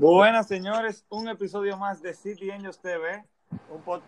[0.00, 1.04] Buenas, señores.
[1.10, 3.22] Un episodio más de City Angels TV.
[3.68, 4.00] Un pod...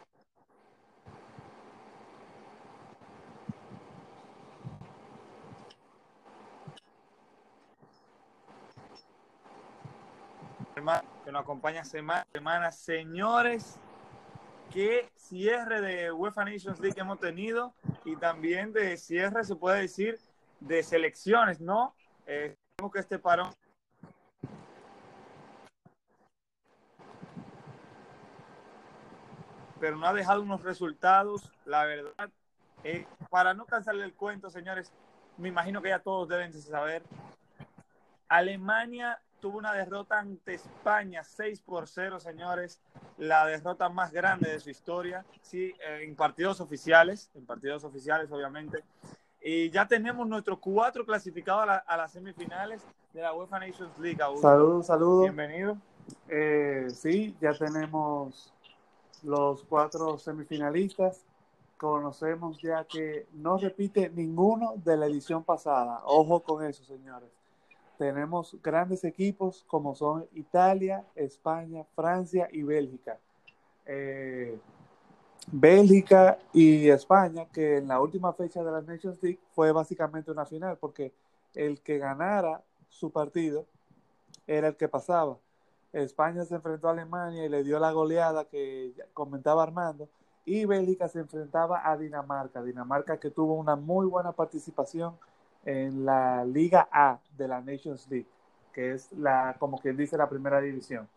[11.27, 12.72] que nos acompaña semana semana.
[12.72, 13.79] Señores,
[14.71, 17.75] qué cierre de UEFA Nations League hemos tenido
[18.07, 20.19] y también de cierre, se puede decir,
[20.59, 21.95] de selecciones, ¿no?
[22.27, 22.57] Eh,
[22.91, 23.50] que este parón
[29.82, 32.31] pero no ha dejado unos resultados, la verdad.
[32.84, 34.92] Eh, para no cansarle el cuento, señores,
[35.39, 37.03] me imagino que ya todos deben saber.
[38.28, 42.81] Alemania tuvo una derrota ante España 6 por 0, señores.
[43.19, 45.25] La derrota más grande de su historia.
[45.41, 48.84] Sí, eh, en partidos oficiales, en partidos oficiales, obviamente.
[49.41, 54.22] Y ya tenemos nuestros cuatro clasificados a, las semifinales de la UEFA Nations League.
[54.41, 55.22] Saludos, saludos.
[55.22, 55.77] Bienvenido.
[56.28, 58.53] Eh, sí, ya tenemos
[59.23, 61.25] los cuatro semifinalistas.
[61.77, 66.01] Conocemos ya que no repite ninguno de la edición pasada.
[66.05, 67.31] Ojo con eso, señores.
[67.98, 73.19] Tenemos grandes equipos como son Italia, España, Francia y Bélgica.
[73.87, 74.59] Eh,
[75.50, 80.47] Bélgica y España, que en la última fecha de la Nations League fue básicamente una
[80.47, 81.12] final, porque
[81.55, 83.67] el que ganara su partido
[84.47, 85.37] era el que pasaba.
[85.92, 90.08] España se enfrentó a Alemania y le dio la goleada que comentaba Armando.
[90.44, 92.62] Y Bélgica se enfrentaba a Dinamarca.
[92.62, 95.16] Dinamarca que tuvo una muy buena participación
[95.64, 98.26] en la Liga A de la Nations League,
[98.72, 101.08] que es la, como quien dice, la primera división.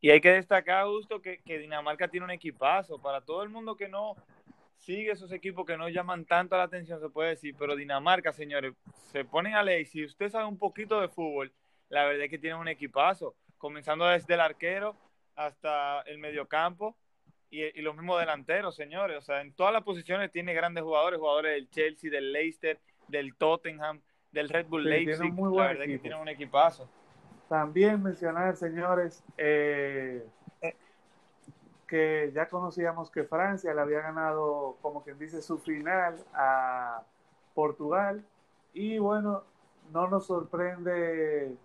[0.00, 2.98] Y hay que destacar, Augusto, que, que Dinamarca tiene un equipazo.
[2.98, 4.16] Para todo el mundo que no
[4.80, 8.74] sigue esos equipos que no llaman tanto la atención, se puede decir, pero Dinamarca, señores,
[9.12, 9.84] se ponen a ley.
[9.84, 11.52] Si usted sabe un poquito de fútbol,
[11.88, 14.96] la verdad es que tiene un equipazo, comenzando desde el arquero
[15.36, 16.96] hasta el mediocampo
[17.50, 19.18] y, y los mismos delanteros, señores.
[19.18, 23.34] O sea, en todas las posiciones tiene grandes jugadores, jugadores del Chelsea, del Leicester, del
[23.36, 24.00] Tottenham,
[24.32, 25.34] del Red Bull Leipzig.
[25.34, 26.88] la verdad es que tiene un equipazo.
[27.48, 30.24] También mencionar, señores, eh,
[31.90, 37.02] que ya conocíamos que Francia le había ganado, como quien dice, su final a
[37.52, 38.24] Portugal.
[38.72, 39.42] Y bueno,
[39.92, 41.56] no nos sorprende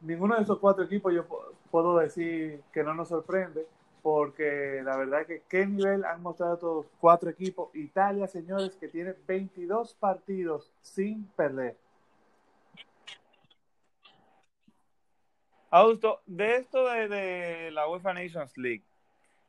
[0.00, 1.26] ninguno de esos cuatro equipos, yo
[1.72, 3.66] puedo decir que no nos sorprende,
[4.00, 7.74] porque la verdad que qué nivel han mostrado estos cuatro equipos.
[7.74, 11.76] Italia, señores, que tiene 22 partidos sin perder.
[15.70, 18.82] Augusto, de esto de, la UEFA Nations League,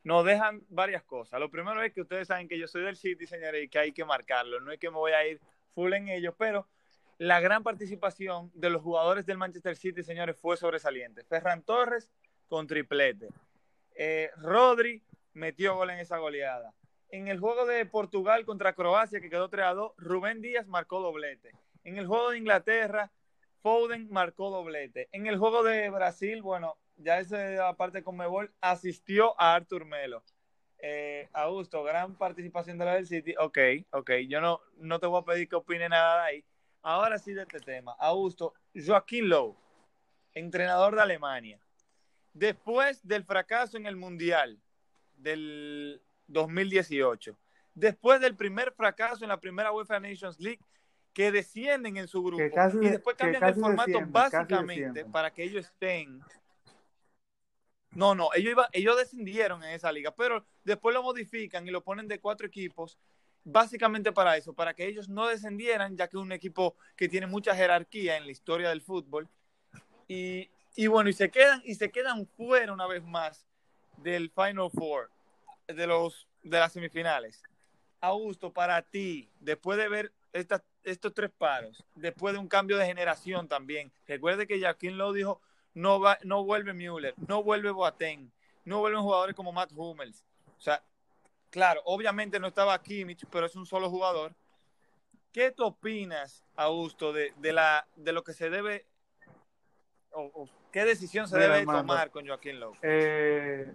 [0.04, 1.40] nos dejan varias cosas.
[1.40, 3.92] Lo primero es que ustedes saben que yo soy del City, señores, y que hay
[3.92, 4.60] que marcarlo.
[4.60, 5.40] No es que me voy a ir
[5.74, 6.68] full en ellos, pero
[7.18, 11.24] la gran participación de los jugadores del Manchester City, señores, fue sobresaliente.
[11.24, 12.08] Ferran Torres
[12.48, 13.28] con triplete.
[13.96, 15.02] Eh, Rodri
[15.34, 16.72] metió gol en esa goleada.
[17.08, 21.00] En el juego de Portugal contra Croacia, que quedó 3 a 2, Rubén Díaz marcó
[21.00, 21.50] doblete.
[21.84, 23.10] En el juego de Inglaterra,
[23.62, 25.08] Foden marcó doblete.
[25.12, 30.24] En el juego de Brasil, bueno, ya ese aparte con Mebol, asistió a Artur Melo.
[30.78, 33.34] Eh, Augusto, gran participación de la del City.
[33.38, 33.58] Ok,
[33.92, 36.44] ok, yo no, no te voy a pedir que opine nada de ahí.
[36.82, 37.94] Ahora sí de este tema.
[38.00, 39.56] Augusto, Joaquín Lowe,
[40.34, 41.60] entrenador de Alemania.
[42.32, 44.60] Después del fracaso en el Mundial
[45.16, 47.38] del 2018,
[47.74, 50.60] después del primer fracaso en la primera UEFA Nations League,
[51.12, 52.42] que descienden en su grupo
[52.80, 56.20] y después cambian el formato básicamente para que ellos estén.
[57.90, 61.84] No, no, ellos, iba, ellos descendieron en esa liga, pero después lo modifican y lo
[61.84, 62.98] ponen de cuatro equipos,
[63.44, 67.26] básicamente para eso, para que ellos no descendieran, ya que es un equipo que tiene
[67.26, 69.28] mucha jerarquía en la historia del fútbol.
[70.08, 73.46] Y, y bueno, y se quedan, y se quedan fuera una vez más
[73.98, 75.10] del Final Four,
[75.66, 77.42] de los de las semifinales.
[78.00, 82.86] Augusto, para ti, después de ver estas estos tres paros, después de un cambio de
[82.86, 83.92] generación también.
[84.06, 85.40] Recuerde que Joaquín lo dijo,
[85.74, 88.30] no, va, no vuelve Müller, no vuelve Boateng,
[88.64, 90.24] no vuelven jugadores como Matt Hummels.
[90.58, 90.82] O sea,
[91.50, 94.34] claro, obviamente no estaba Kimmich, pero es un solo jugador.
[95.32, 98.86] ¿Qué tú opinas, Augusto, de, de, la, de lo que se debe,
[100.12, 102.76] o, qué decisión se debe tomar con Joaquín Lowe?
[102.82, 103.72] Eh,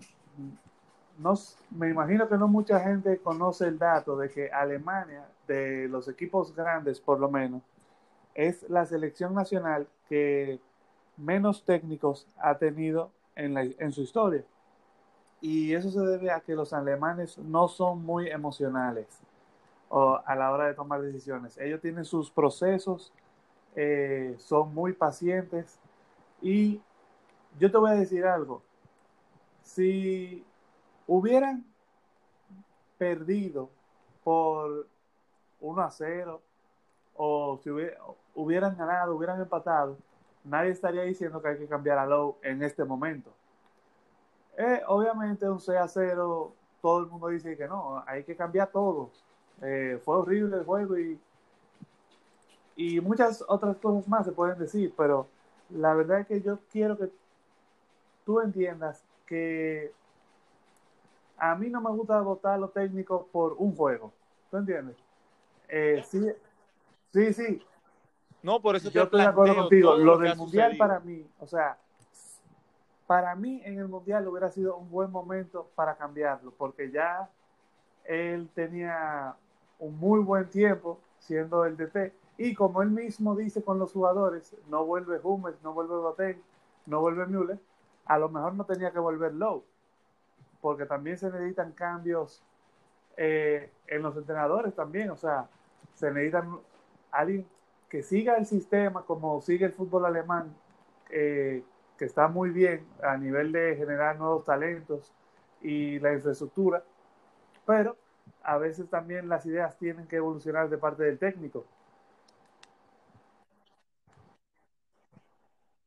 [1.18, 1.33] no,
[1.71, 6.56] me imagino que no mucha gente conoce el dato de que Alemania, de los equipos
[6.56, 7.64] grandes por lo menos,
[8.36, 10.60] es la selección nacional que
[11.18, 14.44] menos técnicos ha tenido en, su historia.
[15.42, 19.08] Y eso se debe a que los alemanes no son muy emocionales
[19.90, 21.58] a la hora de tomar decisiones.
[21.58, 23.14] Ellos tienen sus procesos
[23.80, 25.80] eh, son muy pacientes
[26.42, 26.82] y
[27.60, 28.64] yo te voy a decir algo,
[29.62, 30.44] si
[31.06, 31.64] hubieran
[32.98, 33.70] perdido
[34.24, 34.88] por
[35.62, 36.42] 1 a 0
[37.15, 37.69] o si
[38.36, 39.98] hubieran ganado, hubieran empatado,
[40.44, 43.31] nadie estaría diciendo que hay que cambiar a Lowe en este momento.
[44.57, 48.69] Eh, obviamente un 6 a 0, todo el mundo dice que no, hay que cambiar
[48.71, 49.09] todo.
[49.62, 51.19] Eh, fue horrible el juego y,
[52.75, 55.27] y muchas otras cosas más se pueden decir, pero
[55.69, 57.12] la verdad es que yo quiero que
[58.25, 59.92] tú entiendas que
[61.38, 64.12] a mí no me gusta votar los técnicos por un juego.
[64.50, 64.95] ¿Tú entiendes?
[65.68, 66.25] Eh, sí,
[67.14, 67.66] sí, sí.
[68.44, 69.96] No, por eso yo estoy de acuerdo contigo.
[69.96, 71.78] Lo, del mundial para mí, o sea,
[73.06, 77.30] para mí en el mundial hubiera sido un buen momento para cambiarlo, porque ya
[78.06, 79.36] él tenía
[79.80, 84.56] un muy buen tiempo siendo el DT y como él mismo dice con los jugadores,
[84.69, 86.42] no vuelve Hummels, no vuelve Botel,
[86.86, 87.60] no vuelve Müller,
[88.06, 89.64] a lo mejor no tenía que volver Lowe,
[90.62, 92.44] porque también se necesitan cambios
[93.18, 95.50] eh, en los entrenadores también, o sea,
[95.94, 96.60] se necesitan
[97.12, 97.48] alguien
[97.90, 100.56] que siga el sistema como sigue el fútbol alemán,
[101.10, 101.64] eh,
[101.98, 105.14] que está muy bien a nivel de generar nuevos talentos
[105.62, 106.84] y la infraestructura,
[107.66, 107.98] pero
[108.44, 111.66] a veces también las ideas tienen que evolucionar de parte del técnico.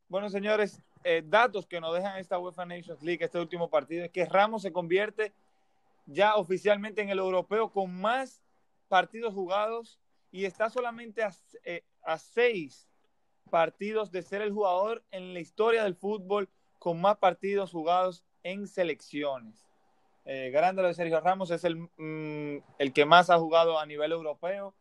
[0.09, 4.11] Bueno, señores, eh, datos que nos dejan esta UEFA Nations League, este último partido, es
[4.11, 5.33] que Ramos se convierte
[6.07, 8.43] ya oficialmente en el europeo con más
[8.91, 10.01] partidos jugados
[10.33, 11.33] y está solamente a,
[11.65, 11.85] eh,
[12.19, 12.89] seis
[13.49, 16.49] partidos de ser el jugador en la historia del fútbol
[16.81, 19.65] con más partidos jugados en selecciones.
[20.25, 24.11] Eh, grande de Sergio Ramos, es el, mm, el que más ha jugado a nivel
[24.11, 24.75] europeo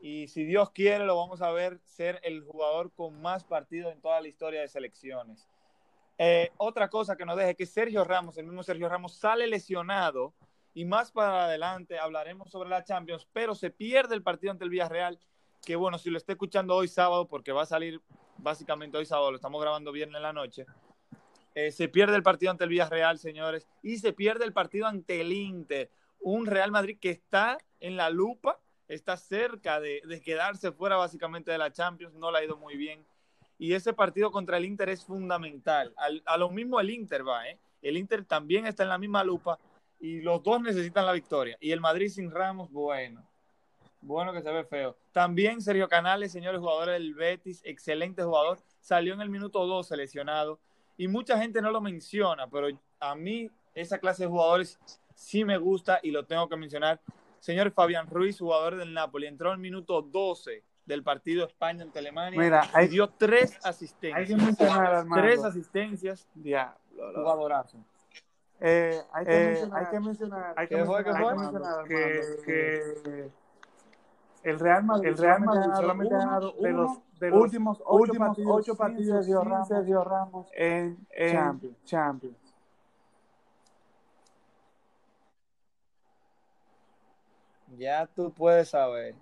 [0.00, 4.00] y si Dios quiere lo vamos a ver ser el jugador con más partidos en
[4.00, 5.46] toda la historia de selecciones.
[6.16, 10.32] Eh, otra cosa que nos deje que Sergio Ramos, el mismo Sergio Ramos, sale lesionado
[10.74, 14.70] y más para adelante hablaremos sobre la Champions, pero se pierde el partido ante el
[14.70, 15.18] Villarreal,
[15.64, 18.00] que bueno, si lo está escuchando hoy sábado, porque va a salir
[18.38, 20.66] básicamente hoy sábado, lo estamos grabando viernes en la noche,
[21.54, 25.20] eh, se pierde el partido ante el Villarreal, señores, y se pierde el partido ante
[25.20, 25.90] el Inter,
[26.20, 31.58] un Real Madrid que está en la lupa está cerca de, quedarse fuera básicamente de
[31.58, 33.04] la Champions, no le ha ido muy bien.
[33.58, 35.94] Y ese partido contra el Inter es fundamental.
[36.26, 37.58] a lo mismo el Inter va, ¿eh?
[37.82, 39.58] El Inter también está en la misma lupa
[40.00, 41.56] y los dos necesitan la victoria.
[41.60, 43.22] Y el Madrid sin Ramos, bueno.
[44.00, 44.96] Bueno que se ve feo.
[45.12, 48.58] También Sergio Canales, señores jugadores del Betis, excelente jugador.
[48.80, 50.60] Salió en el minuto 2 seleccionado.
[50.96, 52.68] Y mucha gente no lo menciona, pero
[53.00, 54.78] a mí esa clase de jugadores
[55.14, 57.00] sí me gusta y lo tengo que mencionar.
[57.40, 62.38] Señor Fabián Ruiz, jugador del Napoli, entró al minuto 12 del partido España ante Alemania
[62.38, 64.18] Mira, y dio tres asistencias.
[64.18, 66.28] Hay que mencionar, Tres asistencias.
[66.34, 67.12] Diablo.
[67.14, 67.78] Jugadorazo.
[68.60, 73.30] Eh, hay, que mencionar, hay que mencionar, hay que mencionar, que,
[74.44, 78.38] el Real Madrid, el Real Madrid solamente ha ganado de los, de los últimos, últimos
[78.46, 79.32] ocho partidos, de
[79.66, 81.84] Sergio Ramos en, en Champions.
[81.84, 82.36] Champions.
[87.76, 89.14] Ya tú puedes saber.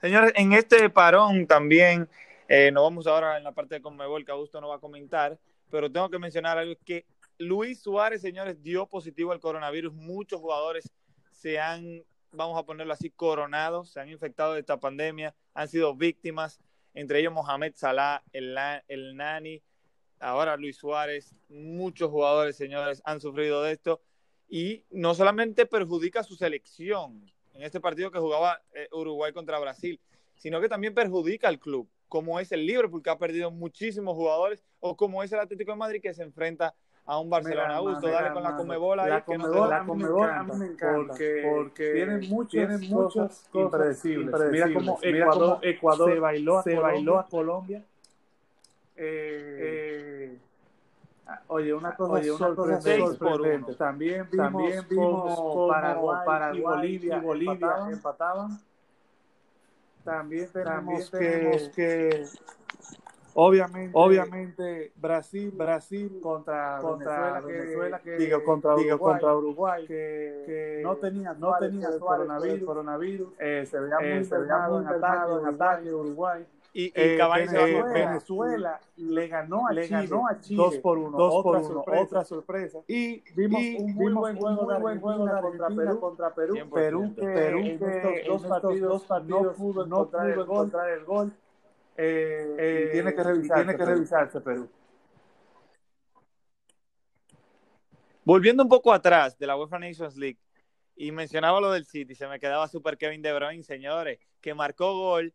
[0.00, 2.08] Señores, en este parón también,
[2.48, 5.38] eh, nos vamos ahora en la parte de Conmebol, que Augusto no va a comentar,
[5.70, 7.06] pero tengo que mencionar algo que
[7.38, 9.92] Luis Suárez, señores, dio positivo al coronavirus.
[9.92, 10.92] Muchos jugadores
[11.30, 15.94] se han, vamos a ponerlo así, coronados, se han infectado de esta pandemia, han sido
[15.94, 16.60] víctimas,
[16.94, 18.56] entre ellos Mohamed Salah, el,
[18.88, 19.62] el Nani,
[20.20, 24.00] ahora Luis Suárez, muchos jugadores, señores, han sufrido de esto
[24.48, 27.24] y no solamente perjudica su selección
[27.54, 30.00] en este partido que jugaba eh, Uruguay contra Brasil,
[30.36, 34.64] sino que también perjudica al club, como es el Liverpool que ha perdido muchísimos jugadores
[34.80, 36.74] o como es el Atlético de Madrid que se enfrenta
[37.06, 37.76] a un Barcelona.
[37.76, 42.88] Augusto, dale con la Comebola la Comebol, a mí me encanta porque, porque tiene muchas,
[42.88, 44.34] cosas, impredecibles.
[44.50, 44.98] Mira cómo
[45.62, 47.84] Ecuador, se bailó se bailó a Colombia.
[48.94, 50.38] Eh, eh,
[51.48, 53.16] Oye, una cosa, Oye, una sorprendente.
[53.16, 53.74] sorprendente.
[53.74, 57.92] También vimos, También vimos como Paraguay, Paraguay, y Bolivia, y Bolivia empataban.
[57.92, 58.60] empataban.
[60.04, 62.26] También tenemos, También tenemos que, que,
[63.34, 69.36] obviamente, obviamente Brasil, Brasil contra, contra Venezuela, que, Venezuela que, digo, contra Uruguay, digo, contra
[69.36, 74.38] Uruguay que, que, no tenía no tenía coronavirus, coronavirus eh, se veía eh, muy, se
[74.38, 79.72] veía muy en ataque, en ataque Uruguay y, y eh, Venezuela, Venezuela, le ganó a,
[79.72, 82.02] le Chile, ganó a Chile 2 por 1, dos otra, por uno sorpresa.
[82.02, 82.78] otra sorpresa.
[82.88, 86.54] Y vimos y un muy buen juego, de buen juego de contra Perú, contra Perú,
[86.72, 90.32] Perú que, Perú que en estos dos partidos, dos partidos no pudo, no encontrar, pudo
[90.32, 91.32] el encontrar el gol.
[91.96, 94.68] Eh, eh, tiene que revisarse, tiene que revisarse Perú.
[98.24, 100.38] Volviendo un poco atrás de la UEFA Nations League,
[100.96, 104.94] y mencionaba lo del City, se me quedaba super Kevin De Bruyne, señores, que marcó
[104.94, 105.34] gol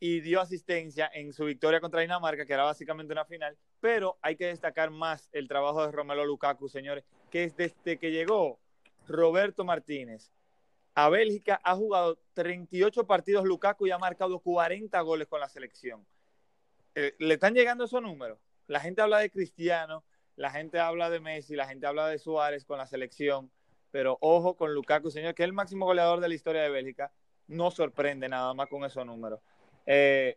[0.00, 4.36] y dio asistencia en su victoria contra Dinamarca, que era básicamente una final, pero hay
[4.36, 8.60] que destacar más el trabajo de Romelo Lukaku, señores, que es desde que llegó
[9.08, 10.30] Roberto Martínez
[10.98, 16.04] a Bélgica, ha jugado 38 partidos Lukaku y ha marcado 40 goles con la selección.
[16.96, 18.40] Eh, ¿Le están llegando esos números?
[18.66, 20.02] La gente habla de Cristiano,
[20.34, 23.48] la gente habla de Messi, la gente habla de Suárez con la selección,
[23.92, 27.12] pero ojo con Lukaku, señor, que es el máximo goleador de la historia de Bélgica.
[27.46, 29.38] No sorprende nada más con esos números.
[29.86, 30.36] Eh,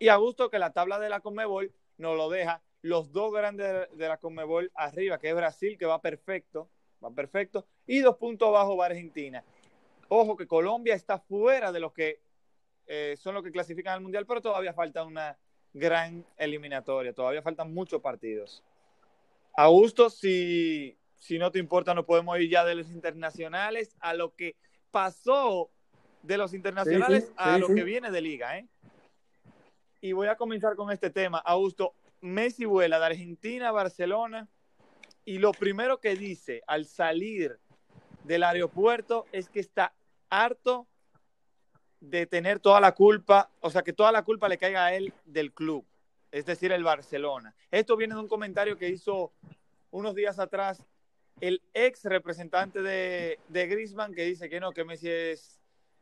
[0.00, 3.88] y a gusto que la tabla de la Conmebol nos lo deja los dos grandes
[3.96, 6.68] de la Conmebol arriba, que es Brasil, que va perfecto,
[7.02, 9.44] va perfecto, y dos puntos abajo va Argentina.
[10.12, 12.20] Ojo que Colombia está fuera de los que
[12.88, 15.38] eh, son los que clasifican al Mundial, pero todavía falta una
[15.72, 18.64] gran eliminatoria, todavía faltan muchos partidos.
[19.54, 24.34] Augusto, si, si no te importa, no podemos ir ya de los internacionales a lo
[24.34, 24.56] que
[24.90, 25.70] pasó
[26.22, 28.66] de los internacionales a lo que viene de liga, ¿eh?
[30.00, 31.38] Y voy a comenzar con este tema.
[31.38, 34.48] Augusto, Messi vuela de Argentina a Barcelona
[35.24, 37.60] y lo primero que dice al salir
[38.24, 39.94] del aeropuerto es que está
[40.30, 40.86] harto
[42.00, 45.12] de tener toda la culpa, o sea, que toda la culpa le caiga a él
[45.26, 45.84] del club,
[46.30, 47.54] es decir, el Barcelona.
[47.70, 49.32] Esto viene de un comentario que hizo
[49.90, 50.82] unos días atrás
[51.40, 55.60] el ex representante de, de Griezmann que dice que no, que Messi es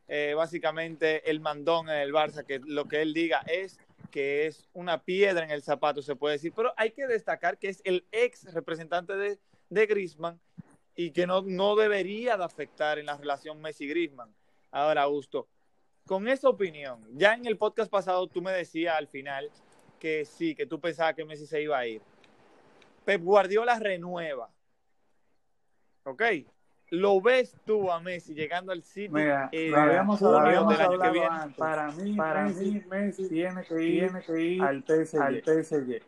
[0.08, 3.78] eh, básicamente el mandón en el Barça, que lo que él diga es
[4.10, 7.68] que es una piedra en el zapato, se puede decir, pero hay que destacar que
[7.68, 10.40] es el ex representante de, de Griezmann
[10.98, 14.34] y que no, no debería de afectar en la relación Messi-Griezmann.
[14.72, 15.46] Ahora, Augusto,
[16.04, 19.48] con esa opinión, ya en el podcast pasado tú me decías al final
[20.00, 22.02] que sí, que tú pensabas que Messi se iba a ir.
[23.04, 24.50] Pep Guardiola renueva.
[26.02, 26.22] ¿Ok?
[26.90, 31.54] ¿Lo ves tú a Messi llegando al City Mira, eh, habíamos del año que viene?
[31.56, 35.42] Para mí, para Messi, mí, Messi tiene que ir, tiene que ir al, PSG, al
[35.44, 36.02] PSG.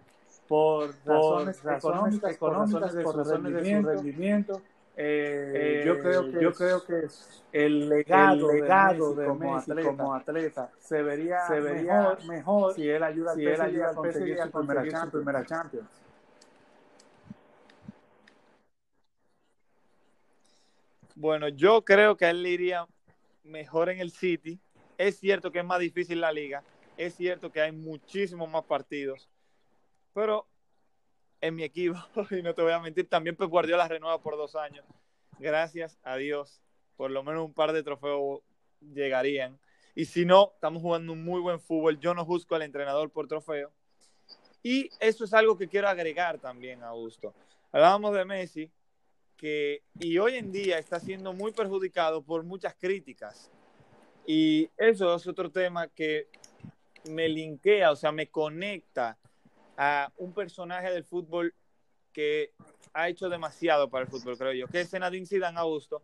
[0.49, 4.63] Por, razones, razones económicas, por razones, de, por razones de su rendimiento.
[4.97, 7.07] Eh, yo creo que yo creo que
[7.53, 12.25] el legado, el legado de, Messi, como, atleta, como, atleta, se vería, se vería mejor,
[12.27, 15.05] mejor si él ayuda, si él ayuda a conseguir, su, primera Champions.
[15.05, 15.89] su primera Champions.
[21.15, 22.87] Bueno, yo creo que a él le iría
[23.45, 24.59] mejor en el City.
[24.97, 26.63] Es cierto que es más difícil la liga.
[26.97, 29.29] Es cierto que hay muchísimos más partidos.
[30.15, 30.47] Pero
[31.41, 31.99] en mi equipo,
[32.31, 34.85] y no te voy a mentir, también Pep Guardiola renueva por dos años.
[35.39, 36.61] Gracias a Dios.
[36.97, 38.43] Por lo menos un par de trofeos
[38.81, 39.59] llegarían.
[39.95, 41.99] Y si no, estamos jugando un muy buen fútbol.
[41.99, 43.73] Yo no juzgo al entrenador por trofeo.
[44.63, 47.35] Y eso es algo que quiero agregar también, Augusto.
[47.73, 48.71] Hablábamos de Messi
[49.37, 53.51] que, y hoy en día está siendo muy perjudicado por muchas críticas.
[54.27, 56.29] Y eso es otro tema que
[57.05, 59.17] me linkea, o sea, me conecta
[59.83, 61.55] a un personaje del fútbol
[62.13, 62.53] que
[62.93, 66.03] ha hecho demasiado para el fútbol, creo yo, que es Zinedine Zidane Augusto.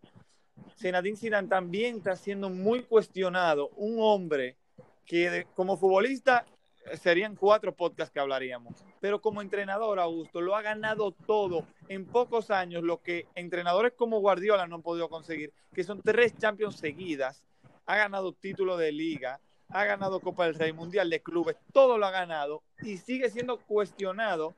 [0.78, 4.56] Zinedine Zidane también está siendo muy cuestionado, un hombre
[5.04, 6.46] que como futbolista
[6.94, 8.82] serían cuatro podcasts que hablaríamos.
[8.98, 14.20] Pero como entrenador, Augusto, lo ha ganado todo en pocos años, lo que entrenadores como
[14.20, 17.44] Guardiola no han podido conseguir, que son tres Champions seguidas.
[17.84, 22.06] Ha ganado título de liga, ha ganado Copa del Rey, Mundial de Clubes, todo lo
[22.06, 24.54] ha ganado y sigue siendo cuestionado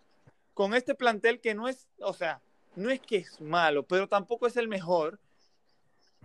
[0.55, 2.41] con este plantel que no es, o sea,
[2.77, 5.19] no es que es malo, pero tampoco es el mejor.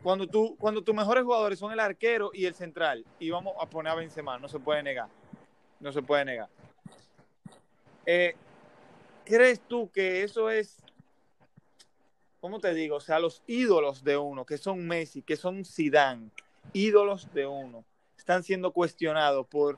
[0.02, 3.70] Cuando, tú, cuando tus mejores jugadores son el arquero y el central, y vamos a
[3.70, 5.08] poner a Benzema, no se puede negar
[5.84, 6.50] no se puede negar.
[8.06, 8.36] Eh,
[9.26, 10.78] ¿Crees tú que eso es,
[12.40, 12.96] cómo te digo?
[12.96, 16.30] O sea, los ídolos de uno, que son Messi, que son Zidane,
[16.72, 17.86] ídolos de uno,
[18.24, 19.78] están siendo cuestionados por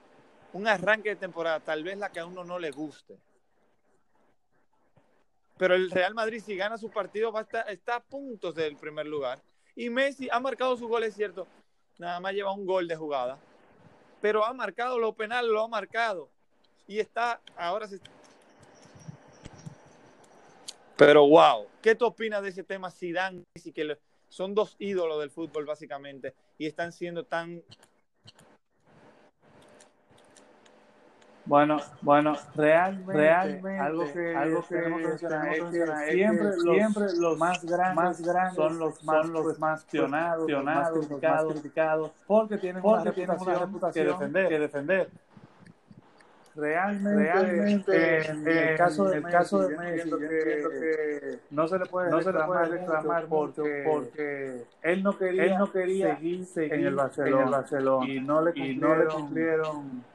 [0.54, 3.18] un arranque de temporada, tal vez la que a uno no le guste.
[5.58, 9.08] Pero el Real Madrid, si gana su partido, va a está a puntos del primer
[9.08, 9.42] lugar.
[9.76, 11.48] Y Messi ha marcado su gol, es cierto.
[11.98, 13.40] Nada más lleva un gol de jugada
[14.26, 16.32] pero ha marcado lo penal, lo ha marcado.
[16.88, 18.00] Y está, ahora sí.
[20.98, 24.00] Pero wow, ¿qué tú opinas de ese tema Zidane y que
[24.30, 27.62] son dos ídolos del fútbol básicamente y están siendo tan
[31.46, 36.76] Bueno, bueno, realmente, realmente algo que, algo que tenemos que mencionar es que siempre, los,
[36.76, 40.90] siempre los más grandes, más grandes son los más, son los más cuestionados, los más
[40.90, 44.50] criticados, criticados porque tienen, porque una, reputación una reputación que defender.
[44.50, 45.10] Que defender.
[46.56, 51.78] realmente, realmente en, el caso de, el caso de Messi, yo entiendo que, no se
[51.78, 55.72] le puede no reclamar, se le puede reclamar porque, porque, él no quería, él no
[55.72, 59.06] quería seguir, seguir en, el Barcelona, en el Barcelona y no le cumplieron, no le
[59.06, 60.15] cumplieron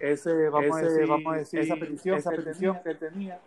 [0.00, 3.40] ese, vamos, ese, a decir, vamos a decir, esa petición, esa petición que él tenía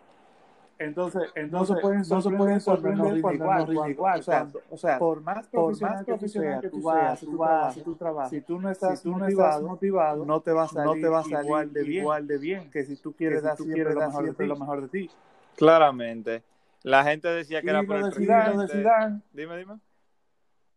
[0.84, 4.20] entonces, entonces no se pueden, no se pueden sorprender igual, igual.
[4.20, 7.74] O sea, cuando, o sea, por más profesional, por más que, tú seas, tú vas,
[7.74, 10.52] si tú trabajas, si tú no estás, si tú no motivado, estás motivado, no te
[10.52, 12.84] va a salir, no te va a salir igual, de bien, igual de bien que
[12.84, 15.10] si tú quieres dar, si siempre, lo mejor siempre lo mejor de ti.
[15.56, 16.42] Claramente.
[16.82, 18.68] La gente decía que era por el presidente.
[18.68, 19.20] Zidane.
[19.32, 19.78] Dime, dime.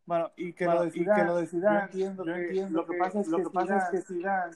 [0.05, 2.86] Bueno, y que bueno, lo decidan, y que lo decidan, yo entiendo, yo entiendo lo
[2.86, 4.55] que, pasa es que, lo que pasa es que Zidane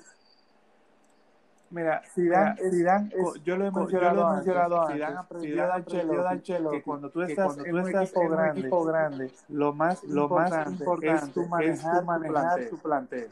[1.72, 4.96] Mira, Zidane, Mira, Zidane es, yo lo he mencionado, yo lo he mencionado antes.
[4.96, 8.30] Zidane aprendió a Ancelotti, Ancelotti que cuando tú estás, cuando tú en, un estás equipo,
[8.30, 12.70] grande, un equipo grande, lo más, lo más importante es tu manejar, es tu, manejar
[12.70, 13.30] tu plantel.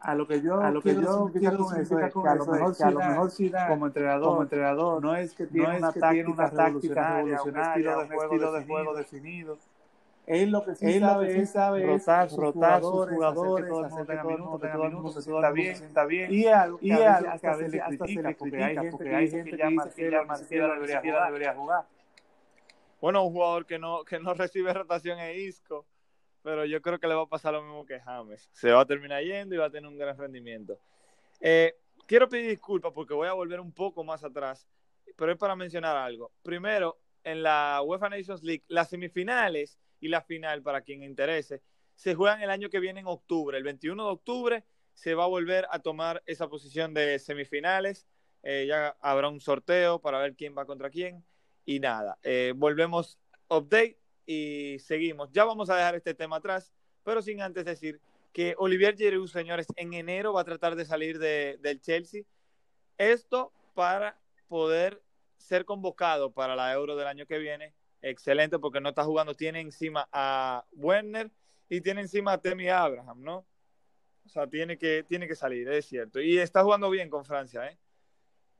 [0.00, 2.46] A lo que yo, a lo que yo quiero con eso es que a lo
[2.46, 5.72] mejor, que a lo mejor Zidane, como entrenador, como entrenador, no es que tiene, no
[5.74, 9.58] es una, que táctica tiene una táctica revolucionaria, un estilo de juego definido
[10.30, 14.06] él lo que sí él sabe, que sí sabe rotar, es rotar sus jugadores, hacer
[14.06, 16.32] que todo el mundo tenga minutos, que todo el mundo se sienta bien.
[16.32, 17.28] Y algo que, y a, veces,
[17.82, 21.00] hasta, se le critica, porque hay gente que, hay gente que llama que Marcelo debería,
[21.00, 21.84] debería jugar.
[23.00, 25.84] Bueno, un jugador que no, que no recibe rotación es Isco,
[26.42, 28.48] pero yo creo que le va a pasar lo mismo que James.
[28.52, 30.78] Se va a terminar yendo y va a tener un gran rendimiento.
[31.40, 31.74] Eh,
[32.06, 34.68] quiero pedir disculpas porque voy a volver un poco más atrás,
[35.16, 36.30] pero es para mencionar algo.
[36.44, 41.62] Primero, en la UEFA Nations League, las semifinales y la final, para quien interese,
[41.94, 43.56] se juegan el año que viene en octubre.
[43.56, 44.64] El 21 de octubre
[44.94, 48.06] se va a volver a tomar esa posición de semifinales.
[48.42, 51.24] Eh, ya habrá un sorteo para ver quién va contra quién.
[51.66, 55.30] Y nada, eh, volvemos update y seguimos.
[55.32, 56.72] Ya vamos a dejar este tema atrás,
[57.04, 58.00] pero sin antes decir
[58.32, 62.22] que Olivier Giroud, señores, en enero va a tratar de salir de, del Chelsea.
[62.96, 65.02] Esto para poder
[65.36, 69.60] ser convocado para la Euro del año que viene excelente porque no está jugando, tiene
[69.60, 71.30] encima a Werner
[71.68, 73.46] y tiene encima a Temi Abraham, ¿no?
[74.24, 76.20] O sea, tiene que, tiene que salir, es cierto.
[76.20, 77.78] Y está jugando bien con Francia, ¿eh?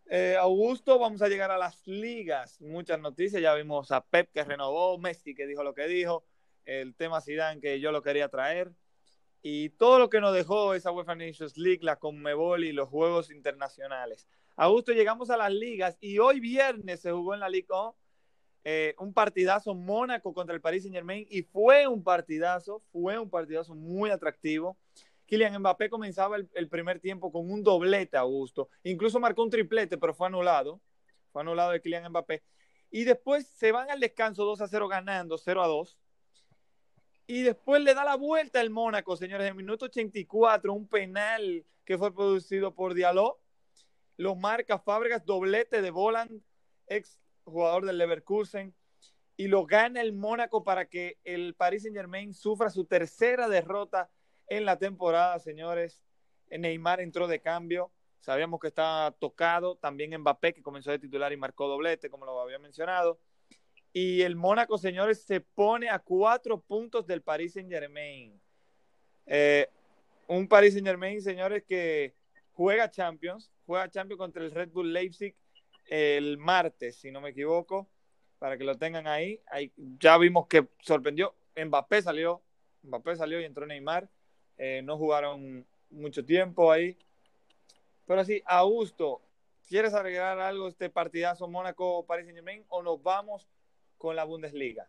[0.07, 0.37] ¿eh?
[0.39, 2.61] Augusto, vamos a llegar a las ligas.
[2.61, 6.25] Muchas noticias, ya vimos a Pep que renovó, Messi que dijo lo que dijo,
[6.65, 8.73] el tema Zidane que yo lo quería traer
[9.43, 13.31] y todo lo que nos dejó esa UEFA Nations League, la Conmebol y los juegos
[13.31, 14.29] internacionales.
[14.57, 17.93] Augusto, llegamos a las ligas y hoy viernes se jugó en la Liga
[18.63, 23.31] eh, un partidazo Mónaco contra el Paris Saint Germain y fue un partidazo, fue un
[23.31, 24.77] partidazo muy atractivo.
[25.27, 29.97] Kylian Mbappé comenzaba el, primer tiempo con un doblete a gusto, incluso marcó un triplete,
[29.97, 30.81] pero fue anulado,
[31.33, 32.43] fue anulado de Kylian Mbappé.
[32.91, 35.99] Y después se van al descanso 2 a 0 ganando, 0 a 2.
[37.29, 41.65] Y después le da la vuelta el Mónaco, señores, en el minuto 84, un penal
[41.85, 43.39] que fue producido por Diallo.
[44.17, 46.43] Lo marca Fábregas, doblete de Voland,
[46.89, 48.75] ex jugador del Leverkusen,
[49.37, 54.11] y lo gana el Mónaco para que el Paris Saint Germain sufra su tercera derrota
[54.49, 56.03] en la temporada, señores.
[56.51, 61.37] Neymar entró de cambio, sabíamos que estaba tocado, también Mbappé que comenzó de titular y
[61.37, 63.19] marcó doblete, como lo había mencionado.
[63.93, 68.39] Y el Mónaco, señores, se pone a cuatro puntos del Paris Saint Germain.
[69.27, 69.69] Eh,
[70.27, 72.15] un Paris Saint Germain, señores, que
[72.53, 75.35] juega Champions, juega Champions contra el Red Bull Leipzig
[75.91, 77.89] el martes, si no me equivoco,
[78.39, 79.41] para que lo tengan ahí.
[79.47, 81.35] ahí ya vimos que sorprendió.
[81.55, 82.41] Mbappé salió,
[82.85, 84.09] Mbappé salió y entró Neymar.
[84.57, 86.97] Eh, no jugaron mucho tiempo ahí.
[88.07, 89.21] Pero sí, Augusto,
[89.69, 93.49] ¿quieres agregar algo este partidazo Mónaco-Paris Saint-Germain o nos vamos
[93.99, 94.89] con la Bundesliga?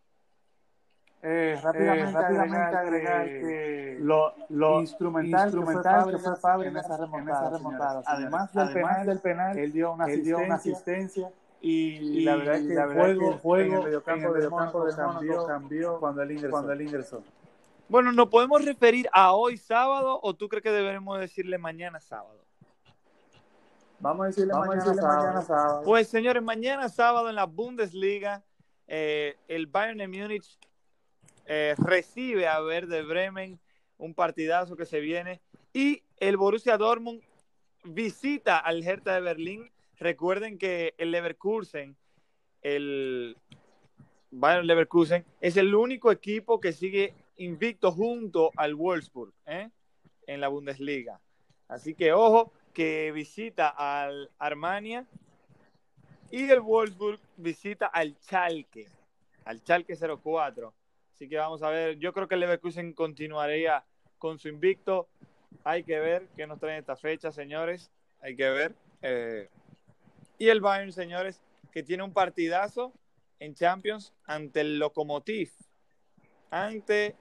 [1.24, 6.98] Eh, rápidamente, eh, rápidamente agregar, que, lo, lo, instrumental, instrumental que fue Fabri en esa
[6.98, 8.02] remontada.
[8.08, 11.32] Además, del, Además penal, del penal, él dio una, él asistencia, dio una asistencia.
[11.62, 14.50] Y, y, la verdad es que, el, juego, que el juego en el mediocampo, de
[14.50, 17.24] Mónaco cambió, cambió cuando, él ingresó, cuando él ingresó.
[17.88, 22.40] Bueno, ¿nos podemos referir a hoy sábado o tú crees que deberemos decirle mañana sábado?
[24.00, 25.24] Vamos a decirle, Vamos mañana, a decirle sábado.
[25.24, 25.82] mañana sábado.
[25.84, 28.42] Pues señores, mañana sábado en la Bundesliga,
[28.88, 30.58] eh, el Bayern de Múnich
[31.54, 33.60] eh, recibe a Verde Bremen,
[33.98, 35.42] un partidazo que se viene,
[35.74, 37.22] y el Borussia Dortmund
[37.84, 39.70] visita al Hertha de Berlín.
[40.00, 41.98] Recuerden que el Leverkusen,
[42.62, 43.36] el
[44.30, 49.70] Bayern Leverkusen, es el único equipo que sigue invicto junto al Wolfsburg ¿eh?
[50.28, 51.20] en la Bundesliga.
[51.68, 55.06] Así que ojo que visita al Armania
[56.32, 58.88] y el Wolfsburg visita al Chalke,
[59.44, 60.74] al Chalke 04.
[61.22, 62.00] Así que vamos a ver.
[62.00, 63.86] Yo creo que el Leverkusen continuaría
[64.18, 65.08] con su invicto.
[65.64, 67.92] Hay que ver qué nos trae esta fecha, señores.
[68.22, 68.74] hay que ver.
[69.04, 69.48] Eh,
[70.40, 71.40] y el Bayern, señores,
[71.72, 72.92] que tiene un partidazo
[73.38, 75.52] en Champions ante el Lokomotiv,
[76.50, 77.16] ante,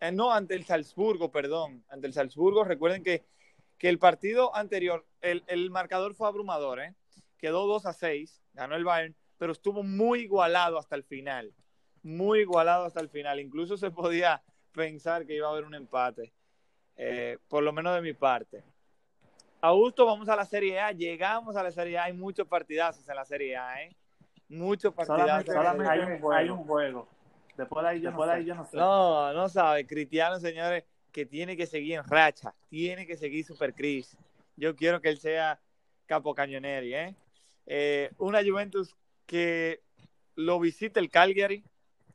[0.00, 2.64] eh, no, ante el Salzburgo, perdón, ante el Salzburgo.
[2.64, 3.22] Recuerden que,
[3.78, 6.96] que el partido anterior, el, el marcador fue abrumador, ¿eh?
[7.36, 11.54] quedó 2 a 6, ganó el Bayern, pero estuvo muy igualado hasta el final,
[12.08, 13.38] muy igualado hasta el final.
[13.38, 14.42] Incluso se podía
[14.72, 16.32] pensar que iba a haber un empate,
[16.96, 18.64] eh, por lo menos de mi parte.
[19.60, 23.16] Augusto, vamos a la Serie A, llegamos a la Serie A, hay muchos partidazos en
[23.16, 23.96] la Serie A, ¿eh?
[24.48, 25.44] Muchos partidazos.
[25.46, 26.32] Solamente, solamente hay, un juego.
[26.32, 27.08] hay, un juego.
[27.56, 28.76] Después de ahí yo, Después no, de ahí yo no sé.
[28.76, 29.86] No, no sabe.
[29.86, 34.16] Cristiano, señores, que tiene que seguir en racha, tiene que seguir Super Chris.
[34.56, 35.60] Yo quiero que él sea
[36.06, 37.14] capo cañoneri, ¿eh?
[37.66, 38.10] ¿eh?
[38.16, 39.82] Una Juventus que
[40.36, 41.64] lo visite el Calgary,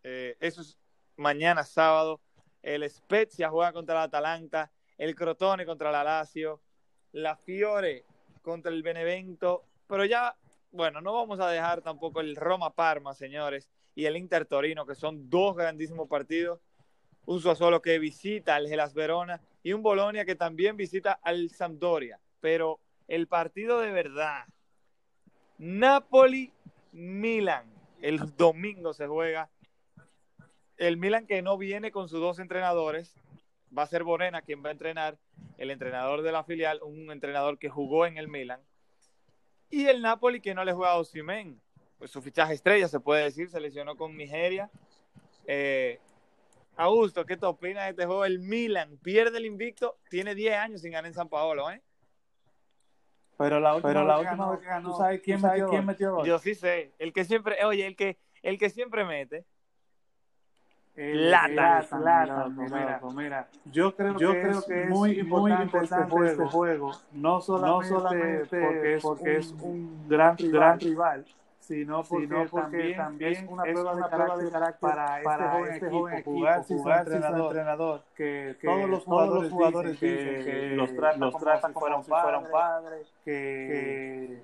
[0.04, 0.78] eh, eso es
[1.18, 2.22] mañana sábado.
[2.62, 6.62] El Spezia juega contra el Atalanta, el Crotone contra el Lazio,
[7.12, 8.06] la Fiore
[8.42, 10.36] contra el Benevento, pero ya,
[10.72, 15.56] bueno, no vamos a dejar tampoco el Roma-Parma, señores, y el Inter-Torino, que son dos
[15.56, 16.60] grandísimos partidos.
[17.26, 22.20] Un solo que visita al Gelas Verona y un Bolonia que también visita al Sampdoria.
[22.42, 24.44] Pero el partido de verdad,
[25.58, 27.66] Napoli-Milan,
[28.02, 29.50] el domingo se juega.
[30.88, 33.16] El Milan que no viene con sus dos entrenadores,
[33.76, 35.18] va a ser Borena quien va a entrenar,
[35.58, 38.62] el entrenador de la filial, un entrenador que jugó en el Milan.
[39.70, 41.62] Y el Napoli que no le juega a Osimen,
[41.98, 44.70] pues su fichaje estrella se puede decir, se lesionó con Nigeria.
[45.48, 46.00] Eh,
[46.76, 48.26] Augusto, ¿qué te opinas de este juego?
[48.26, 51.82] El Milan pierde el invicto, tiene 10 años sin ganar en San Paolo, ¿eh?
[53.38, 55.60] Pero la última, Pero la vez, última vez que ganó, ¿tú sabes quién, ¿tú sabes
[55.62, 56.28] metió, quién metió gol?
[56.28, 59.46] Yo sí sé, el que siempre, oye, el que, el que siempre mete.
[60.96, 65.64] Lata, lata, mira, mira, yo creo, yo que, creo es que es muy importante, muy
[65.64, 70.08] importante este, juego, este, juego, no solamente, no solamente porque, es, porque un, es un
[70.08, 71.26] gran, gran rival,
[71.58, 74.80] sino porque, sino porque también, también, es una prueba, es una de, carácter de, carácter
[74.80, 78.68] para, este para este, este joven equipo, jugar, sin, jugar sin entrenador, entrenador que, que,
[78.68, 82.04] todos los jugadores, todos los jugadores dicen, que, que, los tratan, los tratan como, como
[82.04, 84.44] si fueran padres, que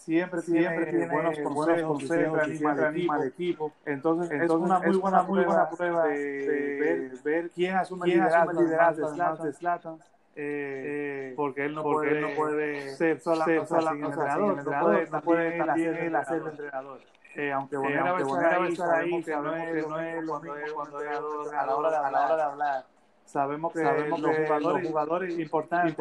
[0.00, 3.72] siempre, siempre tiene, buenos consejos, consejos siempre anima al equipo.
[3.84, 8.10] Entonces, Entonces, es una muy buena, muy buena prueba de, de ver, ver, quién asume
[8.10, 9.98] el liderazgo de Zlatan.
[10.36, 15.10] Eh, porque él no, porque puede, él no puede ser solamente ser sola, entrenador, entrenador,
[15.10, 17.00] no puede, también él hacer entrenador.
[17.34, 19.54] Eh, aunque Bonera eh, va a estar ahí, sabemos que no
[20.00, 21.90] es lo mismo cuando a la hora
[22.36, 22.84] de hablar
[23.30, 25.96] sabemos que, sabemos los, que jugadores, los jugadores importantes,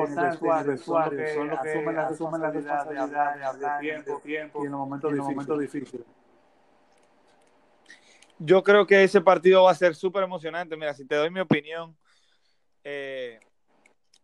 [0.83, 4.79] son los que asumen la, asumen la responsabilidad de hablar tiempo, tiempo y en los
[4.79, 5.35] momentos, difíciles.
[5.35, 6.05] momentos difíciles.
[8.39, 10.75] Yo creo que ese partido va a ser súper emocionante.
[10.75, 11.95] Mira, si te doy mi opinión,
[12.83, 13.39] eh,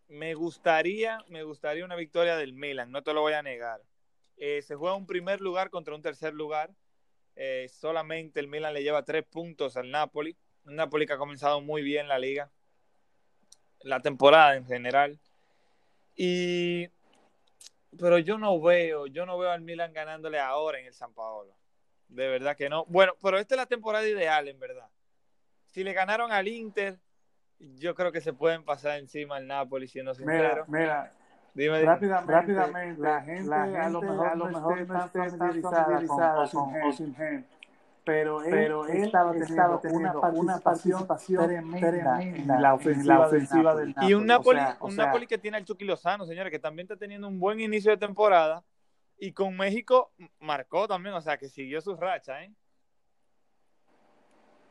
[0.08, 3.82] me gustaría, me gustaría una victoria del Milan, no te lo voy a negar.
[4.38, 6.72] Eh, se juega un primer lugar contra un tercer lugar.
[7.36, 10.36] Eh, solamente el Milan le lleva tres puntos al Napoli.
[10.66, 12.50] Un Napoli que ha comenzado muy bien la liga
[13.82, 15.20] la temporada en general.
[16.16, 16.90] Y
[17.98, 21.56] pero yo no veo, yo no veo al Milan ganándole ahora en el San Paolo.
[22.08, 22.86] De verdad que no.
[22.86, 24.88] Bueno, pero esta es la temporada ideal, en verdad.
[25.66, 27.00] Si le ganaron al Inter,
[27.60, 30.66] yo creo que se pueden pasar encima al Napoli, siendo sincero.
[30.68, 31.12] Mira,
[31.56, 31.82] mira.
[31.82, 35.40] rápidamente, rápidamente, la gente, la gente a lo mejor, a lo mejor no esté tan
[35.40, 37.46] familiarizada con Osimhen
[38.06, 43.18] pero él, pero él estaba, teniendo, teniendo una, una participación tremenda, tremenda en la ofensiva,
[43.20, 44.12] la ofensiva del, Napoli.
[44.12, 46.60] Y un Napoli, o sea, un sea, Napoli que tiene al Chucky Lozano, señores, que
[46.60, 48.64] también está teniendo un buen inicio de temporada.
[49.18, 52.54] Y con México marcó también, o sea, que siguió su racha, ¿eh?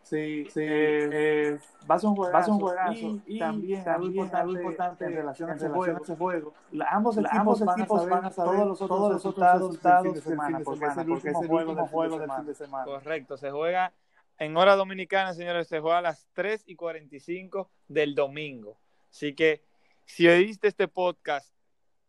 [0.05, 1.59] Sí, sí eh, eh,
[1.91, 4.37] va a ser un juegazo, va a ser un juegazo y, y, también, algo importante,
[4.37, 6.55] algo importante en relación a ese juego, ese juego.
[6.73, 10.03] La, ambos equipos, ambos equipos van, a saber todos los otros, todos los resultados, resultados
[10.05, 12.85] del fin de semana, porque es el último juego, del, juego del fin de semana.
[12.85, 13.95] Correcto, se juega
[14.39, 18.79] en hora dominicana, señores, se juega a las 3 y 45 del domingo.
[19.09, 19.65] Así que
[20.05, 21.51] si oíste este podcast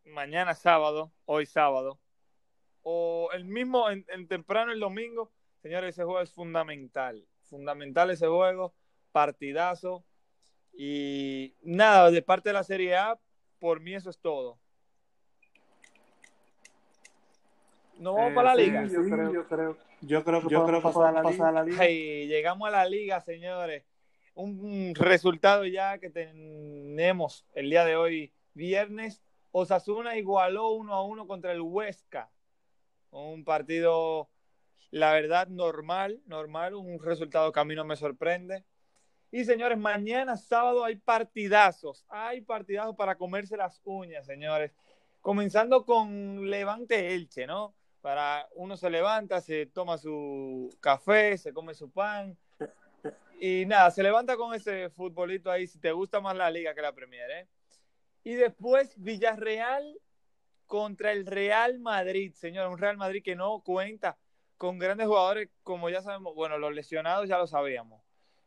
[0.04, 1.98] mañana sábado, hoy sábado,
[2.84, 5.32] o el mismo en, en temprano el domingo,
[5.62, 8.74] señores, ese juego es fundamental fundamental ese juego,
[9.12, 10.04] partidazo.
[10.74, 13.18] Y nada, de parte de la Serie A,
[13.60, 14.60] por mí eso es todo.
[17.98, 18.88] ¿No vamos eh, para la liga?
[18.88, 21.86] Sí, yo, creo, yo, creo, yo creo que yo creo pasar, la pasar la liga.
[21.86, 23.84] Llegamos a la liga, señores.
[24.34, 29.24] Un, resultado ya que tenemos el día de hoy, viernes.
[29.52, 32.30] Osasuna igualó uno a uno contra el Huesca.
[33.12, 34.30] Un partido
[34.92, 38.64] la verdad, normal, normal, un resultado que a mí no me sorprende.
[39.32, 44.72] Y señores, mañana sábado hay partidazos, hay partidazos para comerse las uñas, señores.
[45.22, 47.74] Comenzando con Levante Elche, ¿no?
[48.02, 52.38] Para uno se levanta, se toma su café, se come su pan.
[53.40, 56.82] Y nada, se levanta con ese futbolito ahí, si te gusta más la liga que
[56.82, 57.48] la Premier, ¿eh?
[58.24, 60.00] Y después Villarreal
[60.66, 64.18] contra el Real Madrid, señor, un Real Madrid que no cuenta
[64.58, 68.02] con grandes jugadores, como ya sabemos, bueno, los lesionados ya lo sabíamos,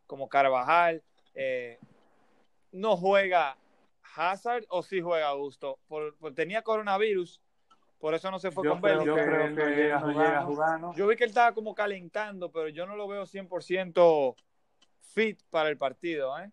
[0.06, 1.02] como Carvajal,
[1.34, 1.78] eh,
[2.72, 3.56] no juega
[4.16, 7.40] Hazard o sí juega Augusto, por, tenía coronavirus,
[7.98, 10.94] por eso no se fue con Yo creo que, llega, no llega a jugar, ¿no?
[10.94, 14.36] Yo vi que él estaba como calentando, pero yo no lo veo 100%
[15.00, 16.50] fit para el partido, ¿eh?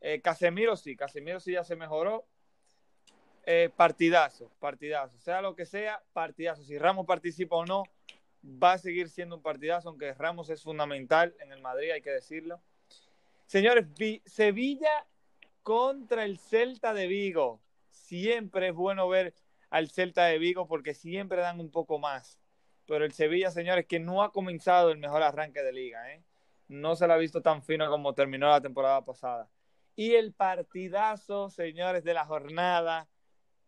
[0.00, 0.20] ¿eh?
[0.22, 2.24] Casemiro sí, Casemiro sí ya se mejoró.
[3.50, 6.62] Eh, partidazo, partidazo, sea lo que sea, partidazo.
[6.64, 7.82] Si Ramos participa o no,
[8.44, 12.10] va a seguir siendo un partidazo, aunque Ramos es fundamental en el Madrid, hay que
[12.10, 12.60] decirlo.
[13.46, 13.86] Señores,
[14.26, 15.06] Sevilla
[15.62, 17.60] contra el Celta de Vigo.
[17.90, 19.34] Siempre es bueno ver
[19.70, 22.38] al Celta de Vigo porque siempre dan un poco más.
[22.86, 26.22] Pero el Sevilla, señores, que no ha comenzado el mejor arranque de liga, ¿eh?
[26.68, 29.48] No se la ha visto tan fino como terminó la temporada pasada.
[29.96, 33.08] Y el partidazo, señores, de la jornada.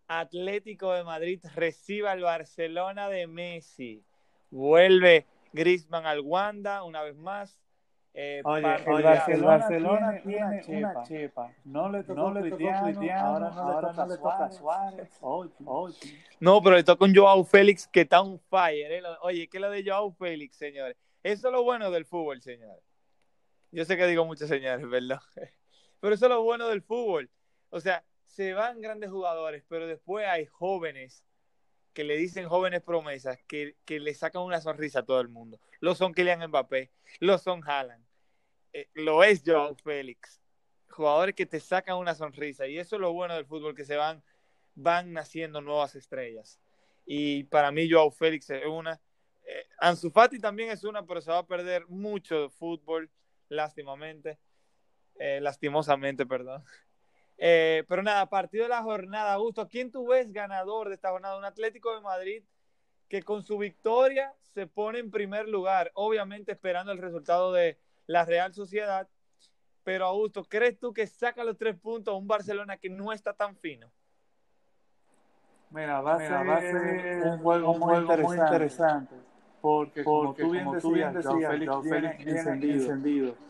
[0.06, 4.04] Atlético de Madrid recibe al Barcelona de Messi.
[4.50, 7.60] Vuelve Griezmann al Wanda una vez más.
[8.12, 9.02] Eh, oye, el
[9.42, 11.52] Barcelona, tiene, una, chepa.
[11.64, 15.20] No le tocó, no le tocó ahora no ahora le toca, a Suárez.
[16.40, 18.92] No, pero le toca un Joao Félix que está un fire.
[18.92, 19.02] ¿eh?
[19.22, 20.96] Oye, ¿qué es lo de Joao Félix, señores?
[21.22, 22.82] Eso es lo bueno del fútbol, señores.
[23.70, 25.20] Yo sé que digo muchos señores, ¿verdad?
[26.00, 27.30] Pero eso es lo bueno del fútbol.
[27.68, 31.24] O sea, se van grandes jugadores, pero después hay jóvenes
[31.92, 35.60] que le dicen jóvenes promesas que, le sacan una sonrisa a todo el mundo.
[35.80, 38.04] Lo son Kylian Mbappé, lo son Haaland,
[38.72, 40.40] eh, lo es Joao Félix.
[40.88, 43.96] Jugadores que te sacan una sonrisa y eso es lo bueno del fútbol, que se
[43.96, 44.22] van,
[44.74, 46.60] van naciendo nuevas estrellas.
[47.06, 49.00] Y para mí Joao Félix es una.
[49.44, 53.10] Eh, Ansu Fati también es una, pero se va a perder mucho fútbol,
[53.48, 54.38] lástimamente.
[55.18, 56.64] Eh, lastimosamente, perdón.
[57.42, 61.38] Eh, pero nada, partido de la jornada, Augusto, ¿quién tú ves ganador de esta jornada?
[61.38, 62.44] Un Atlético de Madrid
[63.08, 68.26] que con su victoria se pone en primer lugar, obviamente esperando el resultado de la
[68.26, 69.08] Real Sociedad.
[69.84, 73.32] Pero Augusto, ¿crees tú que saca los tres puntos a un Barcelona que no está
[73.32, 73.90] tan fino?
[75.70, 77.96] Mira, va, a, ser un juego, muy,
[78.36, 79.14] interesante,
[79.62, 80.50] Porque, como, tú
[80.92, 81.52] bien decías,
[81.88, 83.49] Félix, encendido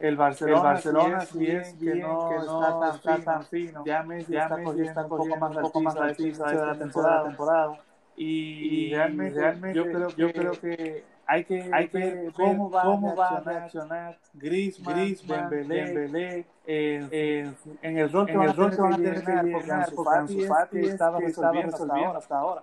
[0.00, 4.04] el Barcelona, el Barcelona si es, que, no, que no está, tan, fino, ya
[4.44, 7.78] está, cogiendo un poco más de poco más de la temporada, temporada.
[8.16, 12.32] Y, y, realmente, realmente yo, creo que, yo creo que hay que, hay que ver
[12.32, 18.48] cómo va, cómo va a reaccionar Griezmann, Griezmann Dembélé, en, en, el rol que van
[18.48, 22.62] a tener que llenar, porque Ansu Fati estaba resolviendo hasta ahora.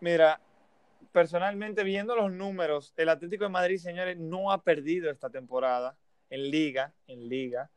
[0.00, 0.40] Mira,
[1.12, 5.96] personalmente, viendo los números, el Atlético de Madrid, señores, no ha perdido esta temporada
[6.30, 7.70] en liga, en liga,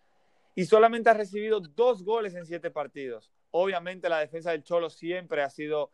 [0.55, 3.31] y solamente ha recibido dos goles en siete partidos.
[3.51, 5.91] Obviamente la defensa del Cholo siempre ha sido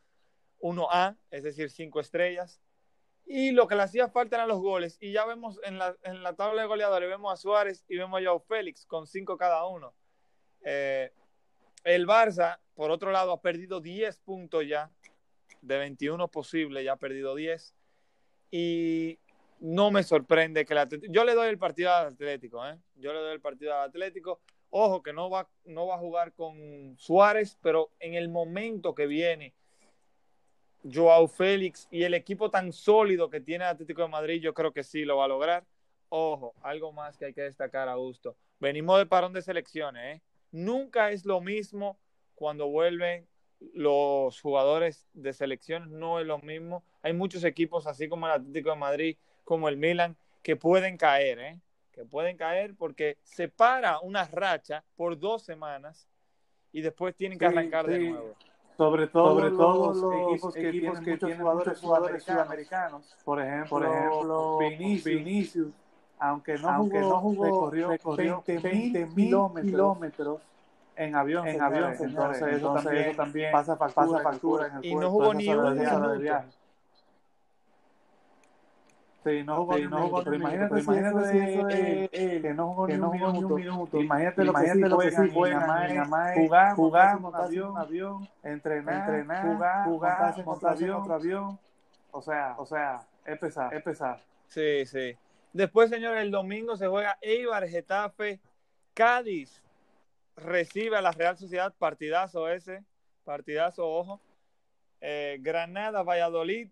[0.61, 2.61] 1A, es decir, cinco estrellas.
[3.25, 4.97] Y lo que le hacía falta eran los goles.
[4.99, 8.19] Y ya vemos en la, en la tabla de goleadores, vemos a Suárez y vemos
[8.19, 9.93] a Joao Félix con cinco cada uno.
[10.63, 11.11] Eh,
[11.83, 14.91] el Barça, por otro lado, ha perdido 10 puntos ya
[15.61, 17.75] de 21 posibles, ya ha perdido 10.
[18.51, 19.19] Y
[19.59, 21.11] no me sorprende que el Atlético.
[21.11, 22.77] Yo le doy el partido al Atlético, ¿eh?
[22.95, 24.41] Yo le doy el partido al Atlético.
[24.69, 29.07] Ojo que no va, no va a jugar con Suárez, pero en el momento que
[29.07, 29.53] viene
[30.83, 34.71] Joao Félix y el equipo tan sólido que tiene el Atlético de Madrid, yo creo
[34.71, 35.65] que sí lo va a lograr.
[36.09, 38.35] Ojo, algo más que hay que destacar, a gusto.
[38.59, 40.21] Venimos de parón de selecciones, ¿eh?
[40.51, 41.99] Nunca es lo mismo
[42.35, 43.27] cuando vuelven
[43.73, 46.83] los jugadores de selección no es lo mismo.
[47.01, 49.17] Hay muchos equipos, así como el Atlético de Madrid,
[49.49, 51.59] como el Milan, que pueden caer, ¿eh?
[51.91, 56.07] que pueden caer porque se para una racha por dos semanas
[56.71, 58.35] y después tienen que arrancar de nuevo.
[58.77, 63.17] Sobre todo, Sobre todo los, equipos que tienen, que muchos jugadores, jugadores sudamericanos.
[63.25, 64.59] Por ejemplo, por ejemplo
[65.03, 65.73] Vinicius,
[66.19, 70.41] aunque no aunque jugó, no jugó recorrió, recorrió 20 mil kilómetros
[70.95, 74.93] en avión, en avión, entonces, eso, también, también pasa factura, pasa factura en el y
[74.93, 76.43] no jugó ni un minuto.
[79.23, 82.88] Sí, no jugó, sí, no pero imagínate, si imagínate eso es, eh, que no jugó,
[82.88, 84.01] ni, un minuto, un minuto.
[84.01, 86.05] Imagínate, imagínate lo que sí juegan,
[86.36, 91.60] jugar, jugar, montarse avión, avión, entrenar, entrenar, jugar, jugar, montarse en otro avión.
[92.12, 94.19] O sea, o sea, es pesar, es.
[94.47, 95.17] Sí, sí.
[95.51, 98.39] Después, señores, el domingo se juega Eibar, Getafe,
[98.93, 99.62] Cádiz,
[100.38, 102.86] recibe a la Real Sociedad, partidazo ese.
[103.25, 104.21] partidazo, ojo.
[105.01, 106.69] Eh, Granada, Valladolid,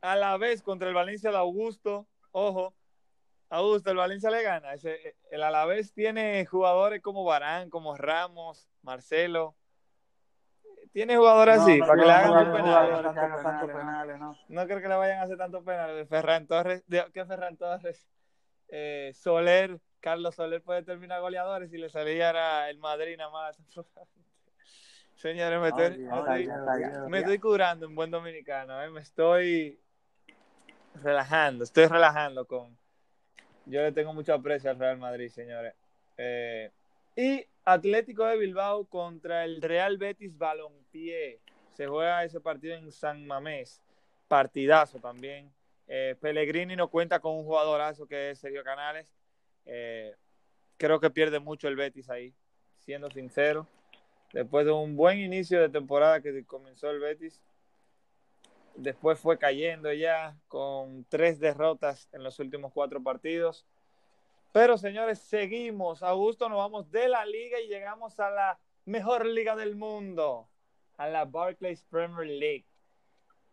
[0.00, 2.74] a la vez contra el Valencia de Augusto, ojo.
[3.48, 4.74] Augusto, el Valencia le gana.
[4.74, 9.54] Ese, el Alavés tiene jugadores como Barán, como Ramos, Marcelo.
[10.92, 14.18] Tiene jugadores así, para que le hagan penales.
[14.48, 14.66] no.
[14.66, 16.08] creo que le vayan a hacer tantos penales.
[16.08, 16.82] Ferran Torres,
[17.12, 18.06] ¿qué Ferran Torres?
[18.68, 23.58] Eh, Soler, Carlos Soler puede terminar goleadores si le saliera el Madrid nada más.
[25.14, 26.06] Señores, me estoy,
[27.08, 28.90] me estoy curando en buen dominicano, ¿eh?
[28.90, 29.80] me estoy
[31.02, 32.76] relajando, estoy relajando con...
[33.66, 35.74] Yo le tengo mucho aprecio al Real Madrid, señores.
[36.16, 36.70] Eh,
[37.16, 41.40] y Atlético de Bilbao contra el Real Betis Balompié.
[41.72, 43.82] Se juega ese partido en San Mamés.
[44.28, 45.52] Partidazo también.
[45.88, 49.12] Eh, Pellegrini no cuenta con un jugadorazo que es Sergio Canales.
[49.64, 50.14] Eh,
[50.76, 52.34] creo que pierde mucho el Betis ahí,
[52.76, 53.66] siendo sincero.
[54.32, 57.42] Después de un buen inicio de temporada que comenzó el Betis,
[58.76, 63.66] después fue cayendo ya con tres derrotas en los últimos cuatro partidos.
[64.52, 66.02] Pero señores, seguimos.
[66.02, 70.48] Augusto, nos vamos de la liga y llegamos a la mejor liga del mundo,
[70.96, 72.66] a la Barclays Premier League.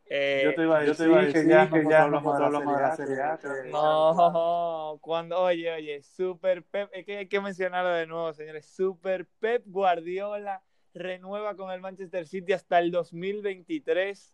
[0.05, 3.39] Eh, yo te iba a decir, que, ya, que ya hablamos, de la Serie A.
[3.71, 8.65] No, cuando, oye, oye, Super Pep, es que hay que mencionarlo de nuevo, señores.
[8.65, 10.61] Super Pep Guardiola
[10.93, 14.32] renueva con el Manchester City hasta el 2023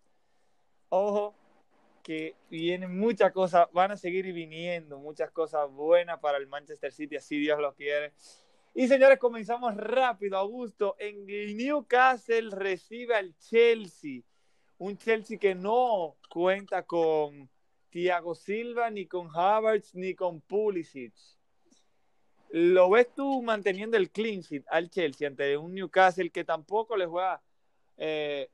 [0.90, 1.36] ojo,
[2.04, 7.18] que vienen muchas cosas, van a seguir viniendo muchas cosas buenas para el Manchester City,
[7.18, 8.14] así Dios lo quiere.
[8.74, 10.96] Y señores, comenzamos rápido, Augusto.
[11.00, 11.26] En
[11.58, 14.22] Newcastle recibe al Chelsea.
[14.78, 17.50] Un Chelsea que no cuenta con
[17.90, 21.14] Thiago Silva, ni con Havertz, ni con Pulisic.
[22.52, 27.06] ¿Lo ves tú manteniendo el clean sheet al Chelsea ante un Newcastle que tampoco le
[27.06, 27.42] juega
[27.98, 28.50] eh,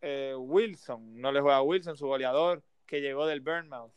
[0.00, 3.92] eh, Wilson, no le juega a Wilson, su goleador, que llegó del Burnmouth.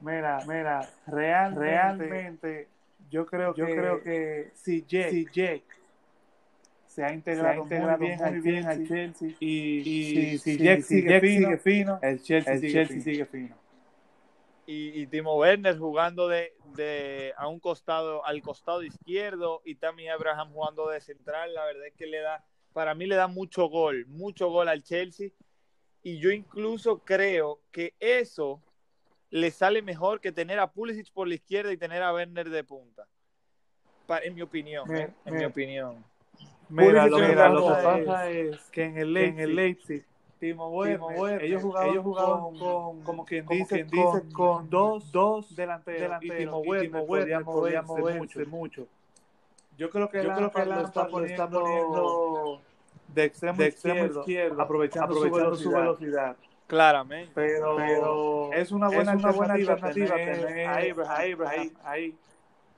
[0.00, 2.68] Mira, mira, realmente,
[3.10, 5.62] yo creo yo que, creo que si Jake,
[6.86, 13.24] se ha integrado, muy, bien, al Chelsea y, si, Jake, sigue, fino, el Chelsea, sigue,
[13.26, 13.56] fino.
[14.66, 20.08] Y, y, Timo Werner jugando de, de, a un costado, al costado izquierdo y Tammy
[20.08, 22.44] Abraham jugando de central, la verdad es que le da
[22.76, 25.30] para mí le da mucho gol, mucho gol al Chelsea.
[26.02, 28.60] Y yo incluso creo que eso
[29.30, 32.64] le sale mejor que tener a Pulisic por la izquierda y tener a Werner de
[32.64, 33.08] punta.
[34.22, 35.08] en mi opinión, ¿eh?
[35.24, 36.04] en mi opinión.
[36.68, 40.06] Mira, lo, que pasa es que en el Leipzig, en el Leipzig
[40.38, 46.20] Timo Werner, ellos jugaban, ellos jugaban con, como quien dice, dice con, dos, dos delanteros,
[46.20, 48.86] delanteros y Timo Werner, podía moverse, mucho.
[49.76, 52.60] Yo creo que, yo creo que lo está poniendo,
[53.08, 56.36] de extremo, de extremo izquierdo, aprovechando, aprovechando su, velocidad.
[56.66, 57.32] Claramente.
[57.34, 62.14] Pero, pero, es una buena, es una buena alternativa tener a Abraham, ahí,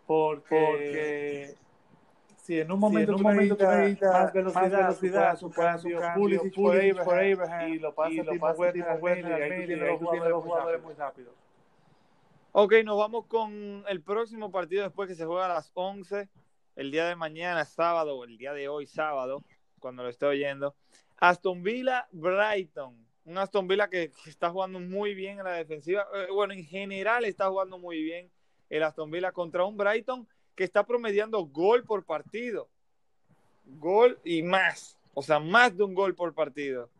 [0.07, 1.55] Porque, porque,
[2.37, 5.51] si en un momento, si en un momento tú necesitas más velocidad, más velocidad su
[5.51, 10.43] cambio, Pulisic por Abraham, y lo pasa, y lo pasa Werner, y ahí tienes los
[10.43, 11.33] jugadores muy rápidos.
[12.53, 16.29] Ok, nos vamos con el próximo partido después que se juega a las 11
[16.79, 19.43] el día de mañana, sábado, el día de hoy, sábado,
[19.81, 20.77] cuando lo estoy oyendo.
[21.17, 22.95] Aston Villa, Brighton.
[23.25, 26.07] Un Aston Villa que, está jugando muy bien en la defensiva.
[26.15, 28.31] Eh, bueno, en general está jugando muy bien
[28.71, 32.69] el Aston Villa contra un Brighton que está promediando gol por partido.
[33.65, 34.97] Gol y más.
[35.15, 36.91] O sea, más de un gol por partido.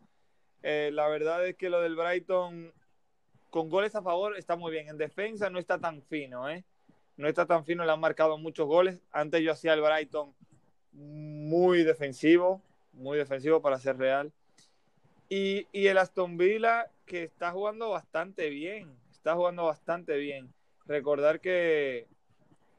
[0.65, 2.73] Eh, la verdad es que lo del Brighton
[3.49, 4.89] con goles a favor está muy bien.
[4.89, 6.65] En defensa no está tan fino, ¿eh?
[7.19, 9.01] No está tan fino, le han marcado muchos goles.
[9.11, 10.33] Antes yo hacía el Brighton
[10.93, 12.63] muy defensivo,
[12.93, 14.33] muy defensivo para ser real.
[15.29, 20.55] Y, el Aston Villa que está jugando bastante bien, está jugando bastante bien.
[20.87, 22.07] Recordar que,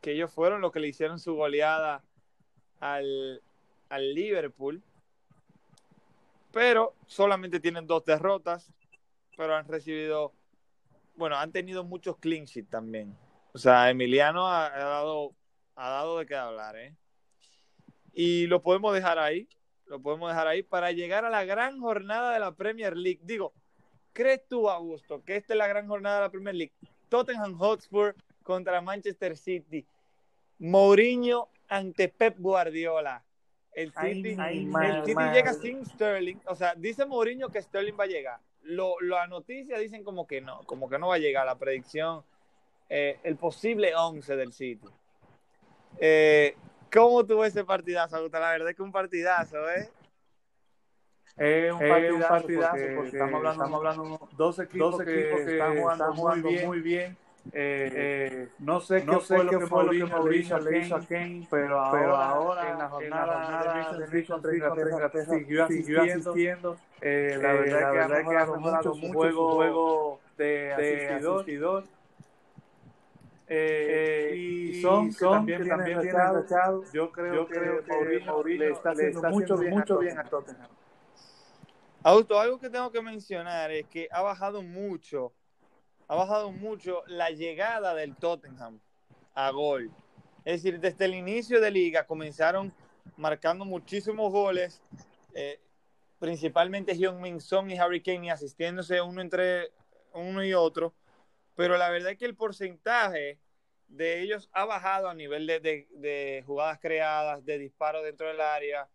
[0.01, 2.01] que ellos fueron los que le hicieron su goleada
[2.79, 3.41] al,
[3.89, 4.81] al Liverpool,
[6.53, 8.71] pero solamente tienen dos derrotas,
[9.35, 10.31] pero han recibido,
[11.17, 13.15] bueno, han tenido muchos clean sheets también.
[13.53, 15.35] O sea, Emiliano ha, dado,
[15.75, 16.95] ha dado de qué hablar, ¿eh?
[18.13, 19.47] Y lo podemos dejar ahí,
[19.85, 23.19] lo podemos dejar ahí para llegar a la gran jornada de la Premier League.
[23.23, 23.53] Digo,
[24.13, 26.73] ¿crees tú, Augusto, que esta es la gran jornada de la Premier League?
[27.09, 29.85] Tottenham Hotspur contra Manchester City.
[30.59, 33.23] Mourinho ante Pep Guardiola.
[33.73, 36.37] El City, el City llega sin Sterling.
[36.45, 38.39] O sea, dice Mourinho que Sterling va a llegar.
[38.61, 41.45] Lo, la noticia dicen como que no, como que no va a llegar.
[41.45, 42.23] La predicción
[42.89, 44.87] eh, el posible 11 del City.
[45.99, 46.55] Eh,
[46.91, 49.89] ¿Cómo tuvo ese partidazo, La verdad es que un partidazo, ¿eh?
[51.37, 56.13] Es un partidazo, porque, estamos hablando, estamos hablando dos equipos, dos equipos que, están jugando,
[56.13, 57.17] muy, bien, muy bien.
[57.53, 60.19] Eh, eh, no sé no qué sé fue lo que Mourinho
[60.69, 65.63] le hizo a Kane, pero ahora, pero ahora en la jornada, de Richard Inglaterra siguió
[65.63, 66.77] asistiendo.
[67.01, 71.85] Eh, la verdad, la verdad que ha mejorado mucho su juego, juego de asistidor.
[73.51, 76.83] Eh, y son, son que también, también rechazado.
[76.93, 79.97] Yo creo, yo creo que, Mourinho, Mourinho le está haciendo, le está mucho, bien, mucho
[79.97, 80.69] bien a Tottenham.
[82.03, 85.33] Auto, algo que tengo que mencionar es que ha bajado mucho,
[86.07, 88.79] ha bajado mucho la llegada del Tottenham
[89.33, 89.91] a gol.
[90.45, 92.71] Es decir, desde el inicio de liga comenzaron
[93.17, 94.81] marcando muchísimos goles,
[95.33, 95.59] eh,
[96.19, 99.71] principalmente Hyun Min Son y Harry Kane y asistiéndose uno entre
[100.13, 100.93] uno y otro,
[101.55, 103.39] pero la verdad es que el porcentaje
[103.87, 108.87] de ellos ha bajado a nivel de, de, jugadas creadas, de disparos dentro del área,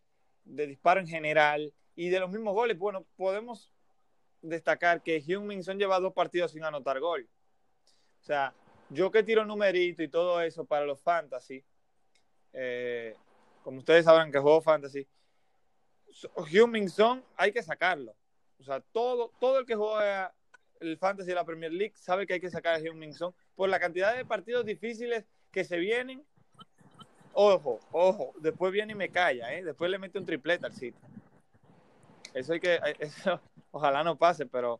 [0.45, 3.71] de disparo en general y de los mismos goles, bueno, podemos
[4.41, 7.27] destacar que Hyun Son lleva dos partidos sin anotar gol.
[8.21, 8.53] O sea,
[8.89, 11.63] yo que tiro numerito y todo eso para los fantasy,
[12.53, 13.15] eh,
[13.63, 15.07] como ustedes sabrán que juego fantasy,
[16.47, 18.15] Hyun Son hay que sacarlo.
[18.59, 20.33] O sea, todo, todo el que juega
[20.79, 23.33] el fantasy de la Premier League sabe que hay que sacar a Hyun Min Son
[23.55, 26.23] por la cantidad de partidos difíciles que se vienen.
[27.33, 29.63] Ojo, ojo, después viene y me calla, ¿eh?
[29.63, 31.01] después le mete un triplete al sitio.
[32.33, 34.79] Eso hay que, eso, ojalá no pase, pero.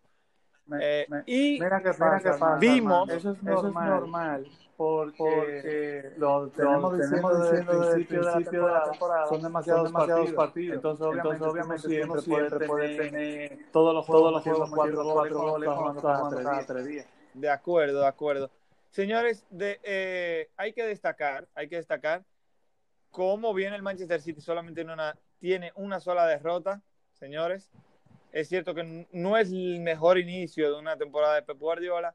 [0.81, 3.09] Eh, y mira que pasa, vimos.
[3.09, 8.25] Eso es normal, eso es normal porque, porque lo tenemos, diciendo, desde el principio, de,
[8.25, 10.35] la principio de la temporada, son demasiados, son demasiados partidos.
[10.35, 10.75] partidos.
[10.75, 15.03] Entonces, obviamente, Entonces, obviamente siempre, siempre puede tener todos los juegos, todos los juegos cuatro,
[15.43, 17.07] goles cada tres días.
[17.33, 18.51] De acuerdo, de acuerdo.
[18.89, 22.23] Señores, de, eh, hay que destacar, hay que destacar
[23.11, 26.81] cómo viene el Manchester City solamente en una, tiene una sola derrota
[27.15, 27.71] señores.
[28.31, 32.13] Es cierto que no es el mejor inicio de una temporada de Pep Guardiola,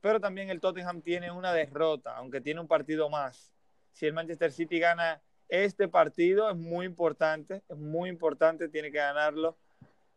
[0.00, 3.52] pero también el Tottenham tiene una derrota, aunque tiene un partido más.
[3.92, 8.98] Si el Manchester City gana este partido, es muy importante, es muy importante, tiene que
[8.98, 9.56] ganarlo,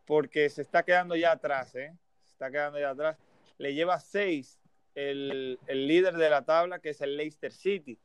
[0.05, 1.95] porque se está quedando ya atrás, ¿eh?
[2.27, 3.17] Está quedando ya atrás.
[3.57, 4.59] Le lleva seis
[4.95, 7.97] el, el líder de la tabla, que es el Leicester City.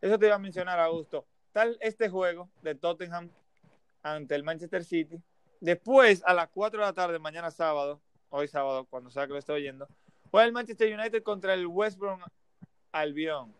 [0.00, 1.26] Eso te iba a mencionar, Augusto.
[1.52, 3.30] Tal este juego de Tottenham
[4.02, 5.22] ante el Manchester City
[5.60, 8.00] Después, a las 4 de la tarde, mañana sábado,
[8.30, 9.86] hoy sábado, cuando sea que lo estoy oyendo,
[10.30, 12.20] juega el Manchester United contra el West Brom
[12.92, 13.52] Albion.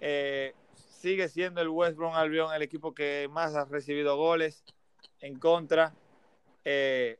[0.00, 4.64] Eh, sigue siendo el West Brom Albion el equipo que más ha recibido goles
[5.20, 5.94] en contra.
[6.64, 7.18] Eh,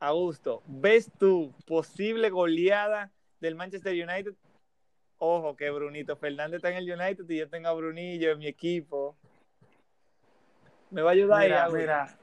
[0.00, 3.10] Augusto, ¿ves tú posible goleada
[3.40, 4.34] del Manchester United?
[5.18, 8.46] Ojo, que Brunito Fernández está en el United y yo tengo a Brunillo en mi
[8.46, 9.16] equipo.
[10.90, 11.72] Me va a ayudar mira, ahí.
[11.72, 12.18] Mira,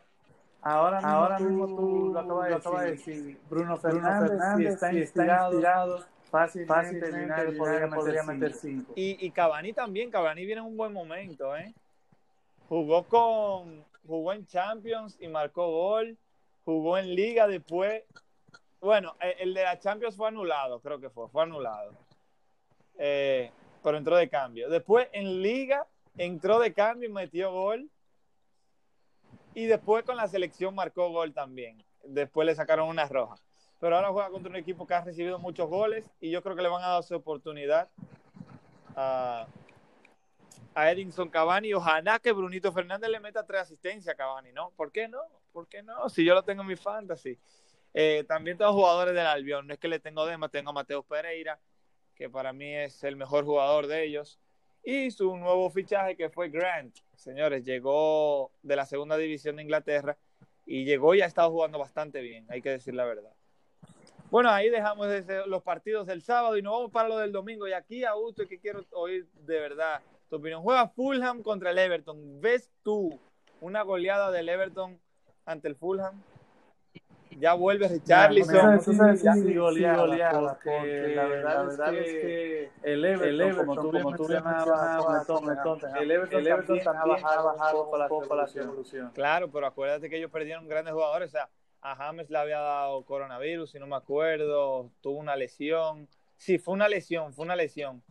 [0.68, 3.39] Ahora mismo, Ahora mismo tú, lo acabas de, decir.
[3.47, 7.51] Bruno Fernández, si está, inspirado, fácilmente,
[7.91, 8.93] podría, meter 5.
[8.95, 11.72] Y, y Cavani también, Cavani viene en un buen momento, ¿eh?
[12.68, 16.18] Jugó con jugó en Champions y marcó gol,
[16.63, 18.03] jugó en Liga después.
[18.82, 21.93] Bueno, e, el de la Champions fue anulado, creo que fue, fue anulado.
[22.97, 23.51] Eh,
[23.84, 24.68] pero entró de cambio.
[24.68, 25.86] Después en Liga
[26.18, 27.88] entró de cambio y metió gol
[29.56, 31.84] y después con la selección marcó gol también.
[32.03, 33.38] Después le sacaron una roja.
[33.80, 36.62] Pero ahora juega contra un equipo que ha recibido muchos goles y yo creo que
[36.62, 37.89] le van a dar su oportunidad
[38.95, 39.47] a,
[40.76, 41.74] a Edinson Cavani.
[41.74, 44.72] Ojalá que Brunito Fernández le meta tres asistencias a Cavani, ¿no?
[44.76, 45.22] ¿Por qué no?
[45.51, 46.10] ¿Por qué no?
[46.10, 47.39] Si yo lo tengo en mi fantasy.
[47.93, 49.68] Eh, también tengo jugadores del Albion.
[49.68, 51.58] No es que le tengo dema, tengo a Mateo Pereira,
[52.14, 54.38] que para mí es el mejor jugador de ellos
[54.86, 56.95] y su nuevo fichaje que fue Grant.
[57.16, 60.18] Señores, llegó de la segunda división de Inglaterra
[60.66, 63.32] y llegó y ha estado jugando bastante bien, hay que decir la verdad.
[64.32, 65.07] Bueno, ahí dejamos
[65.45, 67.68] los partidos del sábado y nos vamos para lo del domingo.
[67.68, 70.63] Y aquí, Augusto, que quiero oír de verdad tu opinión.
[70.63, 72.41] Juega Fulham contra el Everton.
[72.41, 73.20] ¿Ves tú
[73.61, 74.99] una goleada del Everton
[75.45, 76.22] ante el Fulham?
[77.39, 78.81] Ya vuelve Richarlison.
[78.81, 85.27] Sí, sí, goleada, porque la verdad, es, que el Everton, como tú, tú mencionabas,
[85.99, 89.11] el Everton, también ha bajado un poco la evolución.
[89.13, 91.49] Claro, pero acuérdate que ellos perdieron grandes jugadores, o sea,
[91.81, 96.07] a James le había dado coronavirus, si no me acuerdo, tuvo una lesión.
[96.38, 98.01] Sí, fue una lesión, fue una lesión.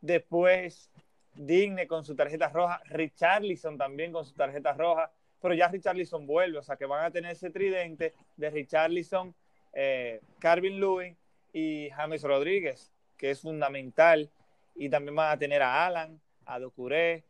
[0.00, 0.90] Después,
[1.34, 5.10] Digne con su tarjeta roja, Richarlison también con su tarjeta roja
[5.42, 9.34] pero ya Richarlison vuelve, o sea que van a tener ese tridente de Richarlison,
[9.74, 11.16] eh, Carvin Lewin
[11.52, 14.30] y James Rodríguez, que es fundamental,
[14.74, 17.24] y también van a tener a Alan, a Docuré,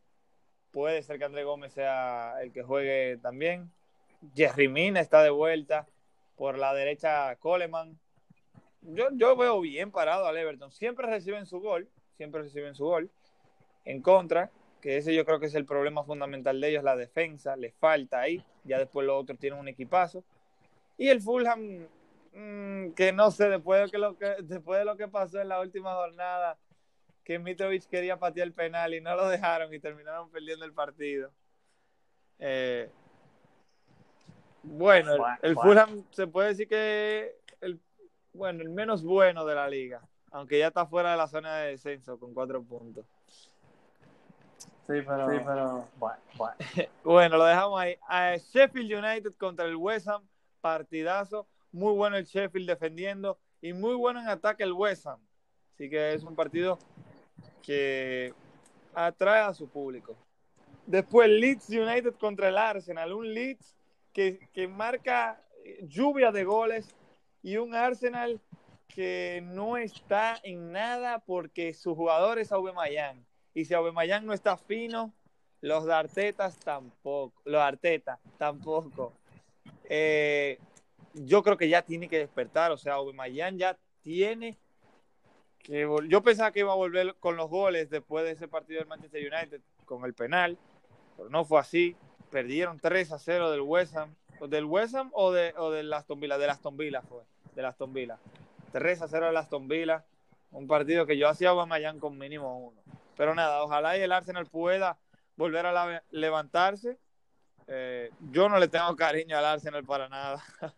[0.73, 3.71] puede ser que André Gómez sea el que juegue también.
[4.35, 5.87] Jerry Mina está de vuelta.
[6.35, 7.99] Por la derecha, Coleman.
[8.81, 10.71] Yo, yo veo bien parado al Everton.
[10.71, 11.87] Siempre reciben su gol.
[12.17, 13.11] Siempre reciben su gol.
[13.85, 14.49] En contra,
[14.83, 17.55] que ese yo creo que es el problema fundamental de ellos, la defensa.
[17.55, 18.43] Les falta ahí.
[18.65, 20.25] Ya después los otros tienen un equipazo.
[20.97, 21.87] Y el Fulham,
[22.33, 25.61] mmm, que no sé, después de, lo que, después de lo que pasó en la
[25.61, 26.57] última jornada,
[27.23, 31.31] que Mitrovic quería patear el penal y no lo dejaron y terminaron perdiendo el partido.
[32.39, 32.89] Eh,
[34.63, 37.79] bueno, el, el Fulham se puede decir que el,
[38.33, 41.69] bueno, el menos bueno de la liga, aunque ya está fuera de la zona de
[41.69, 43.05] descenso con cuatro puntos.
[44.87, 46.55] Sí, pero, sí, pero bueno, bueno.
[47.03, 47.97] bueno, lo dejamos ahí.
[48.07, 50.27] A Sheffield United contra el West Ham,
[50.59, 51.47] partidazo.
[51.71, 55.19] Muy bueno el Sheffield defendiendo y muy bueno en ataque el West Ham.
[55.73, 56.77] Así que es un partido
[57.61, 58.33] que
[58.93, 60.15] atrae a su público.
[60.85, 63.75] Después Leeds United contra el Arsenal, un Leeds
[64.11, 65.41] que, que marca
[65.83, 66.93] lluvia de goles
[67.41, 68.39] y un Arsenal
[68.87, 73.25] que no está en nada porque su jugador es Aubameyang.
[73.53, 75.13] Y si Aubameyang no está fino,
[75.61, 77.41] los de Artetas tampoco.
[77.45, 79.13] Los Arteta tampoco.
[79.85, 80.59] Eh,
[81.13, 82.71] yo creo que ya tiene que despertar.
[82.71, 84.57] O sea, Aubameyang ya tiene
[85.59, 85.87] que...
[86.09, 89.21] Yo pensaba que iba a volver con los goles después de ese partido del Manchester
[89.21, 90.57] United con el penal.
[91.15, 91.95] Pero no fue así.
[92.29, 94.15] Perdieron 3 a 0 del West Ham.
[94.49, 96.37] ¿Del West Ham o de, o de Aston Villa?
[96.37, 97.23] De Aston Villa fue.
[97.55, 98.17] De Aston Villa.
[98.73, 100.03] 3 a 0 de Aston Villa.
[100.51, 102.82] Un partido que yo hacía Aubameyang con mínimo uno.
[103.15, 104.97] Pero nada, ojalá y el Arsenal pueda
[105.35, 106.97] volver a levantarse.
[107.67, 110.43] Eh, yo no le tengo cariño al Arsenal para nada.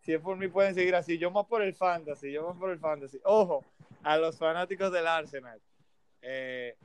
[0.00, 1.18] si es por mí pueden seguir así.
[1.18, 3.20] Yo más por el fantasy, yo más por el fantasy.
[3.24, 3.64] Ojo,
[4.02, 5.60] a los fanáticos del Arsenal.
[6.22, 6.76] Eh,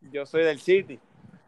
[0.00, 0.98] yo soy del City.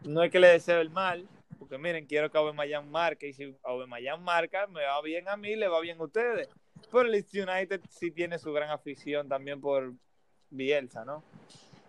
[0.04, 1.26] No es que le deseo el mal,
[1.58, 5.54] porque miren, quiero que Aubameyang marque y si Aubameyang marca, me va bien a mí,
[5.54, 6.48] le va bien a ustedes.
[6.90, 9.94] Pero el United sí tiene su gran afición también por
[10.50, 11.22] Bielsa, ¿no?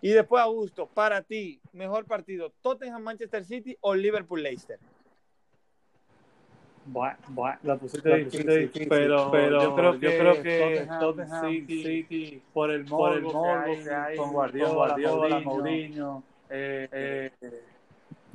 [0.04, 4.78] Y después, Augusto, para ti, mejor partido, Tottenham-Manchester City o Liverpool-Leicester.
[6.84, 10.42] Bueno, bueno, la pusiste, la pusiste difícil, difícil, pero, pero yo creo que, yo creo
[10.42, 14.74] que Tottenham, Tottenham City, City, por el morbo, por el morbo que, hay con Guardiola,
[14.74, 17.30] Guardiola Mourinho, eh, eh,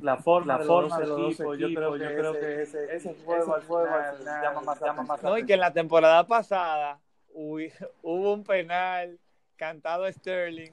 [0.00, 3.14] la forma, la forma de los, equipos, yo creo que, yo creo que ese, ese
[3.24, 6.98] juego, juego al final llama más, llama más No, y que en la temporada pasada
[7.32, 7.58] hubo,
[8.02, 9.20] hubo un penal
[9.54, 10.72] cantado a Sterling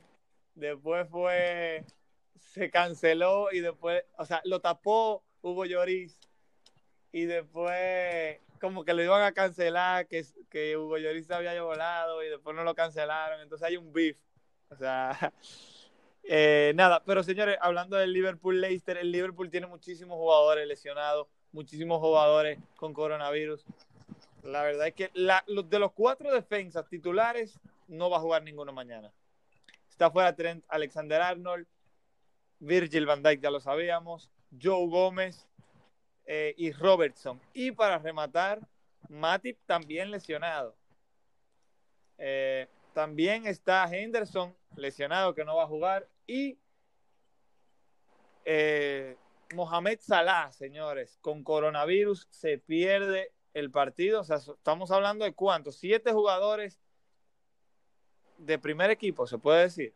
[0.57, 1.85] después fue,
[2.39, 6.19] se canceló y después, o sea, lo tapó Hugo Lloris
[7.11, 12.29] y después como que lo iban a cancelar, que, que Hugo Lloris había volado y
[12.29, 14.17] después no lo cancelaron, entonces hay un beef,
[14.69, 15.31] o sea,
[16.23, 22.59] eh, nada, pero señores, hablando del Liverpool-Leicester, el Liverpool tiene muchísimos jugadores lesionados, muchísimos jugadores
[22.75, 23.63] con coronavirus.
[24.43, 28.73] La verdad es que la, de los cuatro defensas titulares no va a jugar ninguno
[28.73, 29.11] mañana.
[29.97, 31.65] Está fuera Trent Alexander Arnold,
[32.59, 34.29] Virgil van Dijk, ya lo sabíamos,
[34.61, 35.47] Joe Gómez
[36.27, 37.41] eh, y Robertson.
[37.51, 38.59] Y para rematar,
[39.09, 40.75] Matip también lesionado.
[42.19, 46.07] Eh, también está Henderson lesionado que no va a jugar.
[46.27, 46.59] Y
[48.45, 49.17] eh,
[49.55, 54.21] Mohamed Salah, señores, con coronavirus se pierde el partido.
[54.21, 55.77] O sea, estamos hablando de cuántos?
[55.77, 56.77] Siete jugadores
[58.37, 59.93] de primer equipo, se puede decir.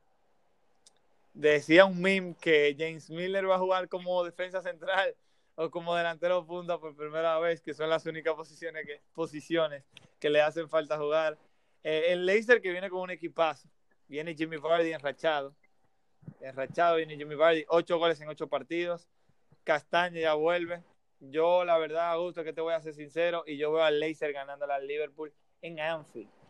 [1.33, 5.15] Decía un meme que James Miller va a jugar como defensa central
[5.55, 9.83] o como delantero punta por primera vez, que son las únicas posiciones que, posiciones
[10.19, 11.37] que le hacen falta jugar.
[11.83, 13.69] Eh, el Leicester que viene con un equipazo.
[14.07, 15.55] Viene Jimmy Vardy enrachado.
[16.41, 17.65] Enrachado viene Jimmy Vardy.
[17.69, 19.07] Ocho goles en ocho partidos.
[19.63, 20.83] Castaña ya vuelve.
[21.21, 24.33] Yo, la verdad, gusto que te voy a ser sincero, y yo veo al Leicester
[24.33, 25.31] ganando al Liverpool
[25.61, 26.40] en Anfield.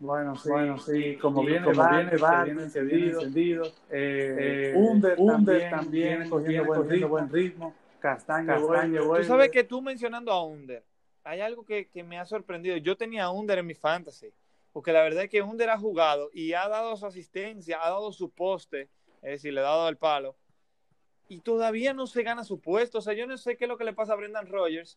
[0.00, 3.66] Bueno, sí, bueno, sí, como viene, como Bar, viene, Bar, viene encendido, encendido.
[3.90, 7.74] Eh, eh, Under, Under también, también cogiendo, buen, cogiendo ritmo, buen ritmo.
[7.98, 9.24] Castaño, Castaño vuelve.
[9.24, 10.84] Tú sabes que tú mencionando a Under,
[11.24, 12.76] hay algo que, que, me ha sorprendido.
[12.76, 14.32] Yo tenía a Under en mi fantasy,
[14.72, 18.12] porque la verdad es que Under ha jugado y ha dado su asistencia, ha dado
[18.12, 18.88] su poste,
[19.20, 20.36] es decir, le ha dado el palo,
[21.26, 22.98] y todavía no se gana su puesto.
[22.98, 24.96] O sea, yo no sé qué es lo que le pasa a Brendan Rogers,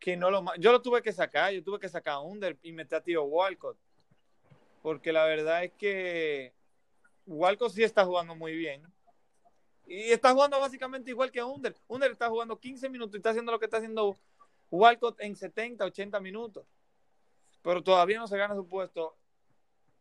[0.00, 0.44] que no lo...
[0.58, 3.22] Yo lo tuve que sacar, yo tuve que sacar a Under y meter a Tío
[3.22, 3.78] Walcott
[4.84, 6.52] porque la verdad es que
[7.24, 8.82] Walcott sí está jugando muy bien.
[9.86, 11.74] Y está jugando básicamente igual que Under.
[11.88, 14.18] Under está jugando 15 minutos y está haciendo lo que está haciendo
[14.70, 16.66] Walcott en 70, 80 minutos.
[17.62, 19.16] Pero todavía no se gana su puesto.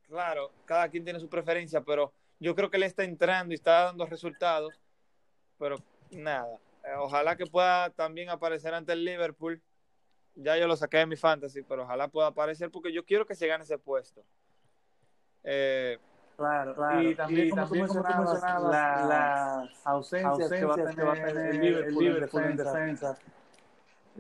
[0.09, 2.11] Claro, cada quien tiene su preferencia, pero
[2.41, 4.73] yo creo que le está entrando y está dando resultados.
[5.57, 5.77] Pero
[6.11, 6.59] nada.
[6.83, 9.61] Eh, ojalá que pueda también aparecer ante el Liverpool.
[10.35, 13.33] Ya yo lo saqué de mi fantasy, pero ojalá pueda aparecer porque yo quiero que
[13.33, 14.25] se gane ese puesto.
[15.43, 15.97] Eh,
[16.35, 17.01] Claro, claro.
[17.01, 21.03] Y también, y como, también tú mencionabas, las la ausencias, ausencias que, va tener, que
[21.03, 23.17] va a tener el Liverpool, el Liverpool en defensa.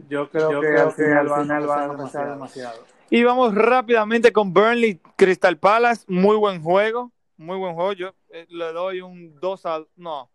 [0.07, 2.85] Yo creo, yo que, creo al que al final van a pasar demasiado.
[3.09, 6.05] Y vamos rápidamente con Burnley Crystal Palace.
[6.07, 7.11] Muy buen juego.
[7.37, 7.93] Muy buen juego.
[7.93, 9.83] Yo eh, le doy un 2 a.
[9.95, 10.29] No.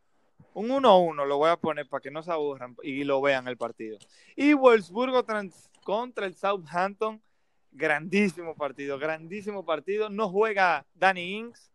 [0.54, 3.56] Un 1-1 lo voy a poner para que no se aburran y lo vean el
[3.56, 3.98] partido.
[4.34, 7.22] Y Wolfsburgo trans, contra el Southampton.
[7.70, 10.08] Grandísimo partido, grandísimo partido.
[10.08, 11.70] No juega Danny Ings,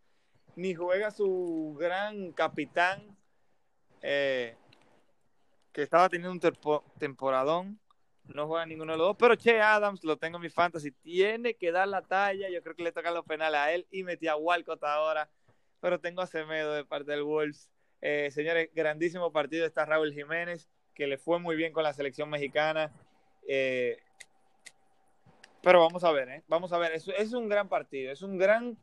[0.55, 3.15] ni juega su gran capitán,
[4.01, 4.55] eh,
[5.71, 7.79] que estaba teniendo un temporadón.
[8.25, 10.91] No juega ninguno de los dos, pero Che Adams lo tengo en mi fantasy.
[10.91, 12.49] Tiene que dar la talla.
[12.49, 15.29] Yo creo que le toca los penales a él y metí a Walcott ahora.
[15.81, 17.69] Pero tengo a Semedo de parte del Wolves.
[17.99, 19.65] Eh, señores, grandísimo partido.
[19.65, 22.93] Está Raúl Jiménez, que le fue muy bien con la selección mexicana.
[23.45, 23.99] Eh,
[25.63, 26.43] pero vamos a ver, ¿eh?
[26.47, 26.91] Vamos a ver.
[26.91, 28.11] Es, es un gran partido.
[28.11, 28.77] Es un gran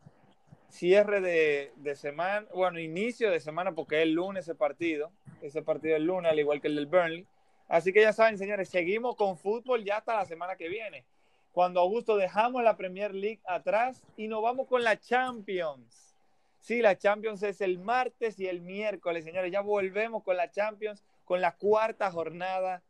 [0.70, 5.12] cierre de, de, semana, bueno, inicio de semana, porque es el lunes ese partido,
[5.42, 7.26] ese partido es el lunes, al igual que el del Burnley.
[7.68, 11.04] Así que ya saben, señores, seguimos con fútbol ya hasta la semana que viene.
[11.52, 16.16] Cuando Augusto dejamos la Premier League atrás y nos vamos con la Champions.
[16.60, 19.52] Sí, la Champions es el martes y el miércoles, señores.
[19.52, 22.82] Ya volvemos con la Champions, con la cuarta jornada.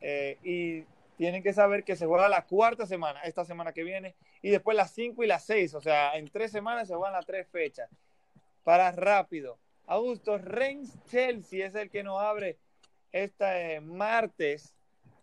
[0.00, 0.84] Eh, y
[1.16, 4.76] tienen que saber que se juega la cuarta semana, esta semana que viene, y después
[4.76, 7.88] las cinco y las seis, o sea, en tres semanas se juegan las tres fechas.
[8.62, 12.58] Para rápido, Augusto, Reims Chelsea es el que nos abre
[13.12, 14.74] este martes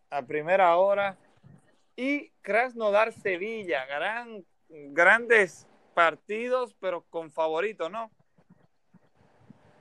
[0.09, 1.17] a primera hora,
[1.95, 8.09] y Krasnodar Sevilla, gran, grandes partidos, pero con favoritos, ¿no?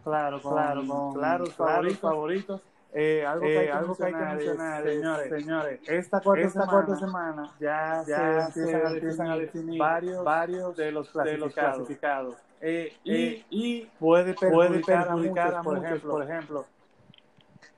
[0.02, 2.00] Claro, claro, con, claro, favoritos.
[2.00, 6.97] favoritos eh, algo, que hay que, algo mencionar, señores, señores, esta cuarta, esta semana, cuarta
[6.97, 11.41] semana ya, ya se, se, empiezan, a definir varios, varios de los clasificados.
[11.41, 12.36] De los clasificados.
[12.61, 16.66] Eh, y, y, puede perjudicar, puede perjudicar a, muchos, a muchos, por ejemplo,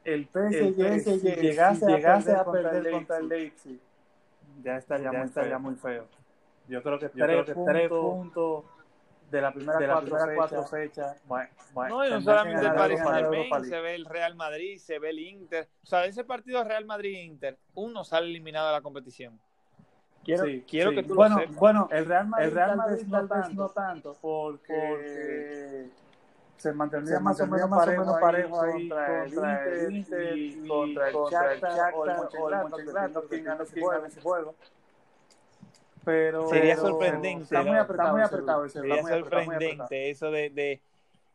[0.05, 3.81] el PSG, el PSG si llegase, si llegase a perder contra el Leipzig,
[4.63, 5.61] ya estaría, ya muy, estaría feo.
[5.61, 6.07] muy feo.
[6.69, 8.65] Yo creo que, Yo tres, creo que puntos, tres puntos
[9.33, 11.23] de la primera, de la cuatro, primera cuatro fechas.
[11.27, 14.99] Bueno, bueno, no, y no solamente el Paris Saint se ve el Real Madrid, se
[14.99, 15.69] ve el Inter.
[15.83, 19.41] O sea, de ese partido Real Madrid-Inter, uno sale eliminado de la competición.
[20.23, 20.97] Quiero, sí, quiero sí.
[20.97, 21.57] que tú bueno, lo sepas.
[21.57, 25.91] Bueno, el Real Madrid, el Real Madrid tal, vez no tanto, porque, porque
[26.59, 31.15] se mantendría más o menos parejo, parejo ahí contra, contra el Inter, y contra el
[31.15, 34.55] Shakhtar o el Mönchengladbach, no quién gana ese juego
[36.05, 37.45] pero sería sorprendente.
[37.45, 40.81] Está, muy apretado, muy apretado Sería sorprendente eso de, de,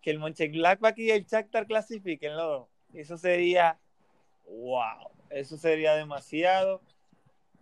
[0.01, 2.33] que el Mönchengladbach y el Shakhtar clasifiquen
[2.93, 3.77] Eso sería
[4.47, 6.81] wow, eso sería demasiado.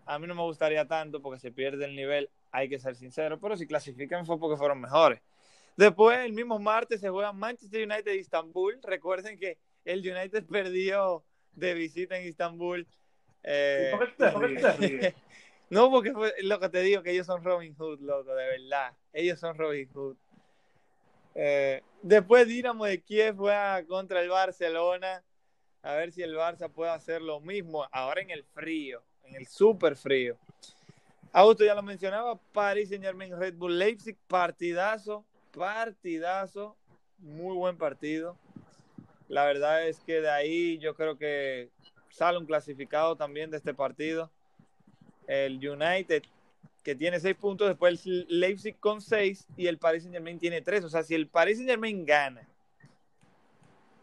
[0.05, 3.39] A mí no me gustaría tanto porque se pierde el nivel, hay que ser sincero,
[3.39, 5.21] pero si clasifican fue porque fueron mejores.
[5.77, 8.79] Después, el mismo martes se juega Manchester United y Istanbul.
[8.81, 12.87] Recuerden que el United perdió de visita en Istanbul.
[13.43, 13.91] Eh,
[15.69, 18.93] No, porque fue lo que te digo, que ellos son Robin Hood, loco, de verdad.
[19.13, 20.15] Ellos son Robin Hood.
[21.33, 25.23] Eh, después Dinamo de Kiev juega contra el Barcelona.
[25.81, 29.45] A ver si el Barça puede hacer lo mismo ahora en el frío, en el
[29.47, 30.37] súper frío.
[31.31, 36.75] Augusto ya lo mencionaba, París Saint Germain, Red Bull Leipzig, partidazo, partidazo,
[37.19, 38.37] muy buen partido.
[39.27, 41.69] La verdad es que de ahí yo creo que
[42.09, 44.31] sale un clasificado también de este partido
[45.27, 46.23] el United
[46.85, 50.61] que tiene seis puntos, después el Leipzig con seis y el Paris Saint Germain tiene
[50.61, 50.83] tres.
[50.83, 52.47] O sea, si el Paris Saint Germain gana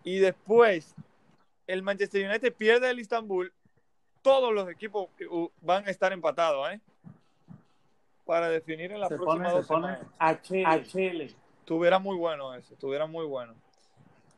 [0.03, 0.97] y después
[1.69, 3.53] el Manchester United pierde el Istanbul,
[4.21, 5.09] todos los equipos
[5.61, 6.81] van a estar empatados, ¿eh?
[8.25, 10.01] Para definir en la próxima dos semanas.
[10.19, 10.43] A
[10.83, 11.35] Chile.
[11.65, 13.55] Tuviera muy bueno eso, tuviera muy bueno.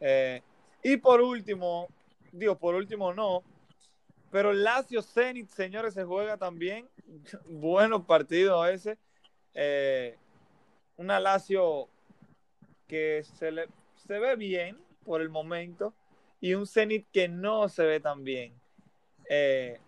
[0.00, 0.42] Eh,
[0.82, 1.88] y por último,
[2.30, 3.42] digo, por último no,
[4.34, 6.88] pero Lazio Zenit, señores, se juega también.
[7.48, 8.98] Buenos partidos ese.
[9.54, 10.18] Eh,
[10.96, 11.88] una Lazio
[12.88, 15.94] que se, le, se ve bien por el momento
[16.40, 18.52] y un Zenit que no se ve tan bien.
[19.30, 19.78] Eh,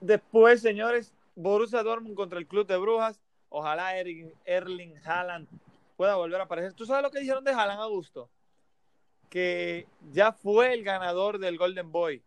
[0.00, 3.20] después, señores, Borussia Dortmund contra el Club de Brujas.
[3.48, 5.48] Ojalá Erling, Erling Haaland
[5.96, 6.74] pueda volver a aparecer.
[6.74, 8.30] ¿Tú sabes lo que dijeron de Haaland, Augusto?
[9.28, 12.22] Que ya fue el ganador del Golden Boy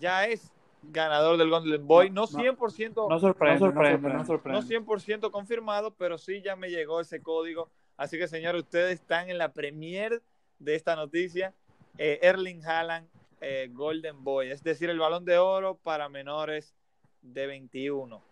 [0.00, 2.10] ya es ganador del Golden Boy.
[2.10, 6.70] No, 100%, no, sorprende, no, sorprende, no, sorprende, no 100% confirmado, pero sí ya me
[6.70, 7.68] llegó ese código.
[7.96, 10.22] Así que, señores, ustedes están en la premier
[10.58, 11.54] de esta noticia.
[11.98, 13.08] eh, Erling Haaland
[13.42, 16.74] eh, Golden Boy, es decir, el balón de oro para menores
[17.22, 18.22] de 21.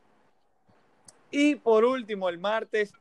[1.31, 2.95] Y por último, el martes,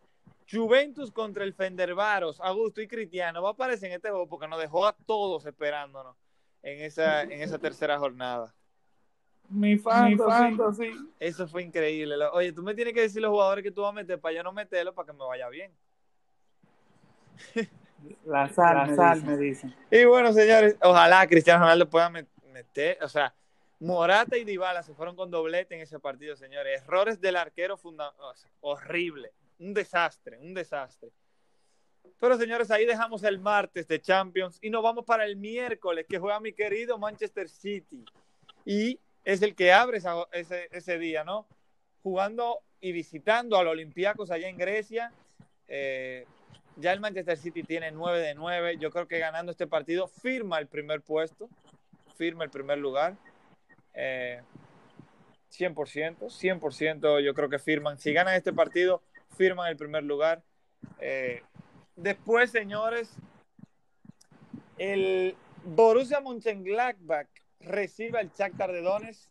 [0.49, 4.59] Juventus contra el Fendervaros, Augusto y Cristiano, va a aparecer en este juego porque nos
[4.59, 6.15] dejó a todos esperándonos
[6.63, 8.53] en esa, en esa tercera jornada.
[9.49, 10.91] Mi fantasy.
[11.19, 12.15] Eso fue increíble.
[12.33, 14.43] Oye, tú me tienes que decir los jugadores que tú vas a meter para yo
[14.43, 15.71] no meterlo para que me vaya bien.
[18.25, 19.75] La sal, la sal me dicen.
[19.89, 23.33] Y bueno, señores, ojalá Cristiano Ronaldo pueda meter, o sea,
[23.79, 26.83] Morata y Dybala se fueron con doblete en ese partido, señores.
[26.83, 28.13] Errores del arquero funda
[28.61, 31.11] horrible, un desastre, un desastre.
[32.19, 36.19] Pero señores, ahí dejamos el martes de Champions y nos vamos para el miércoles que
[36.19, 38.05] juega mi querido Manchester City.
[38.65, 39.99] Y es el que abre
[40.31, 41.47] ese, ese día, ¿no?
[42.03, 45.11] Jugando y visitando al Olympiacos allá en Grecia.
[45.67, 46.25] Eh,
[46.77, 48.77] ya el Manchester City tiene 9 de 9.
[48.77, 51.49] Yo creo que ganando este partido firma el primer puesto,
[52.15, 53.15] firma el primer lugar.
[53.95, 57.97] 100%, 100% yo creo que firman.
[57.97, 59.01] Si ganan este partido,
[59.35, 60.43] firman el primer lugar.
[60.99, 61.41] Eh,
[61.97, 63.13] después, señores,
[64.77, 65.35] el
[65.65, 67.27] Borussia Mönchengladbach
[67.59, 69.29] recibe al Shakhtar de Donetsk.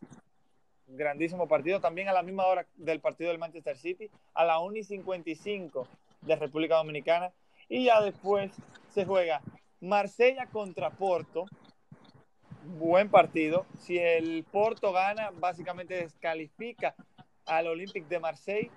[0.87, 1.81] Grandísimo partido.
[1.81, 5.87] También a la misma hora del partido del Manchester City, a la 1 y 55
[6.21, 7.33] de República Dominicana.
[7.67, 8.51] Y ya después
[8.93, 9.41] se juega
[9.81, 11.45] Marsella contra Porto.
[12.77, 13.65] Buen partido.
[13.79, 16.95] Si el Porto gana, básicamente descalifica
[17.45, 18.71] al Olympique de Marseille,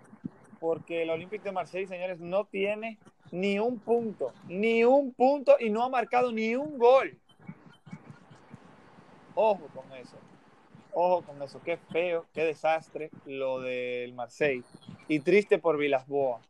[0.61, 2.99] porque el Olympique de Marseille, señores, no tiene
[3.31, 7.19] ni un punto, ni un punto y no ha marcado ni un gol.
[9.35, 10.17] Ojo con eso.
[10.93, 11.61] Ojo con eso.
[11.65, 14.65] Qué feo, qué desastre lo del Marseille.
[15.09, 16.41] Y triste por Vilasboa.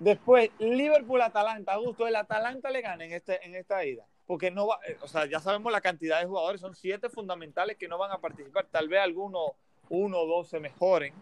[0.00, 1.74] Después, Liverpool-Atalanta.
[1.74, 4.04] Augusto, el Atalanta le gana en, este, en esta ida.
[4.26, 7.76] Porque no va, eh, o sea, ya sabemos la cantidad de jugadores, son siete fundamentales
[7.76, 8.66] que no van a participar.
[8.70, 9.54] Tal vez alguno,
[9.88, 11.14] uno o dos se mejoren.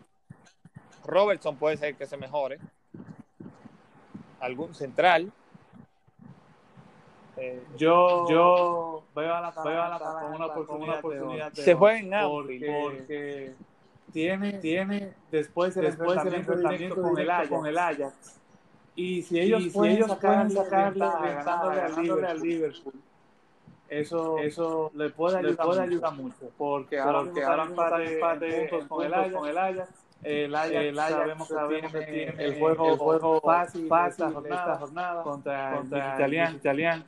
[1.04, 2.58] Robertson puede ser que se mejore.
[4.40, 5.32] Algún central.
[7.36, 12.28] Eh, yo, yo veo a la Atalanta con una oportunidad, oportunidad de, se juega en
[12.28, 13.54] porque, porque,
[14.10, 18.36] tiene, tiene después, después del enfrentamiento con el Ajax, con el Ajax
[18.96, 22.94] y si ellos, y pueden, si ellos sacar, pueden al, Liverpool,
[23.90, 26.50] eso, eso le puede ayudar, le puede ayudar mucho.
[26.56, 29.34] Porque, porque ahora empate, empate puntos con el Ajax.
[29.34, 29.90] Con el Ajax.
[30.22, 33.86] El Ajax, el Ajax sabemos, sabemos que, tiene, que, tiene, el juego, el juego fácil,
[33.86, 36.56] fácil esta, jornada, esta jornada contra, contra el italiano.
[36.56, 37.04] italiano.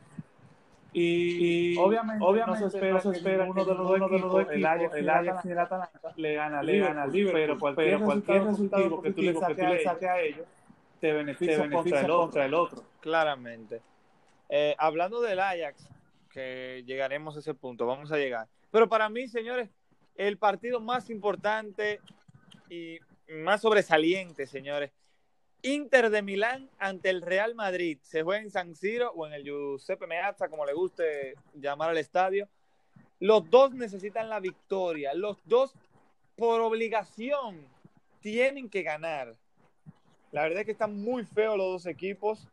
[0.92, 4.12] Y, y, obviamente, obviamente no se espera, no se espera que uno de los dos
[4.12, 8.04] equipos, el Ajax, el Ajax y el Atalanta le gana al Liverpool, pero cualquier, pero
[8.04, 10.46] cualquier resultado que tú le saques a ellos
[11.00, 12.82] te beneficia, contra, el otro, el otro.
[13.00, 13.80] Claramente.
[14.48, 15.88] Eh, hablando del Ajax,
[16.30, 18.48] que llegaremos a ese punto, vamos a llegar.
[18.70, 19.70] Pero para mí, señores,
[20.16, 22.00] el partido más importante
[22.68, 22.98] y
[23.28, 24.90] más sobresaliente, señores,
[25.62, 27.98] Inter de Milán ante el Real Madrid.
[28.02, 31.98] Se juega en San Siro o en el Giuseppe Meazza, como le guste llamar al
[31.98, 32.48] estadio.
[33.20, 35.14] Los dos necesitan la victoria.
[35.14, 35.74] Los dos,
[36.36, 37.66] por obligación,
[38.20, 39.34] tienen que ganar.
[40.30, 42.48] La verdad es que están muy feos los dos equipos.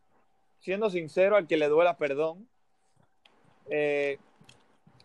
[0.59, 2.47] Siendo sincero, al que le duela, perdón.
[3.70, 4.18] Eh,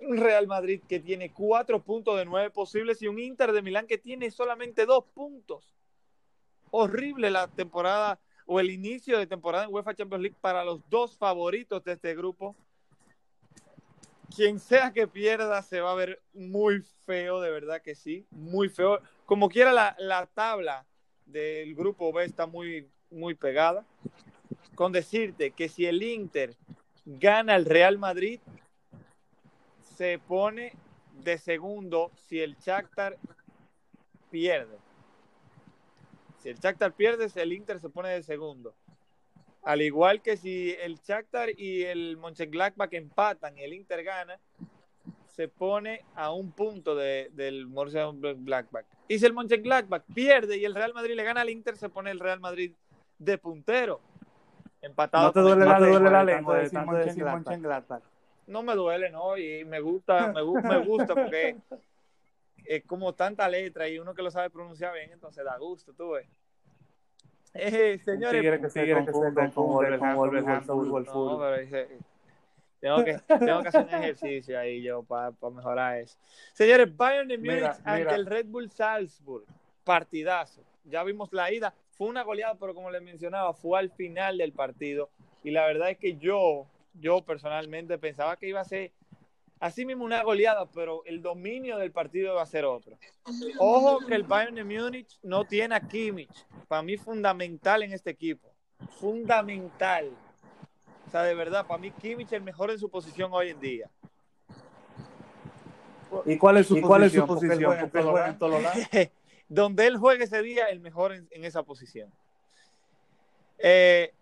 [0.01, 3.87] un Real Madrid que tiene cuatro puntos de nueve posibles y un Inter de Milán
[3.87, 5.75] que tiene solamente dos puntos.
[6.71, 11.17] Horrible la temporada o el inicio de temporada en UEFA Champions League para los dos
[11.17, 12.57] favoritos de este grupo.
[14.35, 18.69] Quien sea que pierda se va a ver muy feo, de verdad que sí, muy
[18.69, 19.01] feo.
[19.27, 20.87] Como quiera la, la tabla
[21.27, 23.85] del grupo B está muy, muy pegada.
[24.75, 26.57] Con decirte que si el Inter
[27.05, 28.41] gana el Real Madrid,
[30.01, 30.73] se pone
[31.23, 33.19] de segundo si el Shakhtar
[34.31, 34.79] pierde.
[36.39, 38.73] Si el Shakhtar pierde, el Inter se pone de segundo.
[39.63, 44.41] Al igual que si el Shakhtar y el Mönchengladbach empatan y el Inter gana,
[45.27, 48.87] se pone a un punto de, del Mönchengladbach.
[49.07, 52.11] Y si el Mönchengladbach pierde y el Real Madrid le gana al Inter, se pone
[52.11, 52.73] el Real Madrid
[53.19, 54.01] de puntero.
[54.81, 55.27] Empatado.
[55.27, 58.10] No te duele, la, duele la lengua de decir Mönchengladbach.
[58.51, 59.37] No me duele, ¿no?
[59.37, 61.57] Y me gusta, me, me gusta porque
[62.65, 66.11] es como tanta letra y uno que lo sabe pronunciar bien, entonces da gusto, tú
[66.11, 66.29] ves.
[67.55, 68.93] Eh, señores, quiere que se
[69.55, 71.57] con Wolverhampton, no, pero
[72.81, 76.19] tengo que, tengo que hacer un ejercicio ahí yo para mejorar eso.
[76.55, 79.45] Señores, Bayern de Múnich ante el Red Bull Salzburg.
[79.85, 80.63] Partidazo.
[80.85, 81.75] Ya vimos la ida.
[81.91, 85.11] Fue una goleada, pero como les mencionaba, fue al final del partido.
[85.45, 88.93] Y la verdad es que yo, yo personalmente pensaba que iba a ser
[89.61, 92.99] Así mismo una goleada, pero el dominio del partido va a ser otro.
[93.59, 96.47] Ojo que el Bayern de Múnich no tiene a Kimmich.
[96.67, 98.49] Para mí fundamental en este equipo.
[98.99, 100.09] Fundamental.
[101.07, 103.61] O sea, de verdad, para mí Kimmich es el mejor en su posición hoy en
[103.61, 103.91] día.
[106.25, 106.89] ¿Y cuál es su ¿Y posición?
[106.89, 107.65] cuál es su Porque él posición?
[107.67, 108.33] juega en Porque él todos juega lados.
[108.33, 109.09] en todos lados.
[109.49, 112.11] Donde él juegue ese día, el mejor en, en esa posición.
[113.59, 114.15] Eh,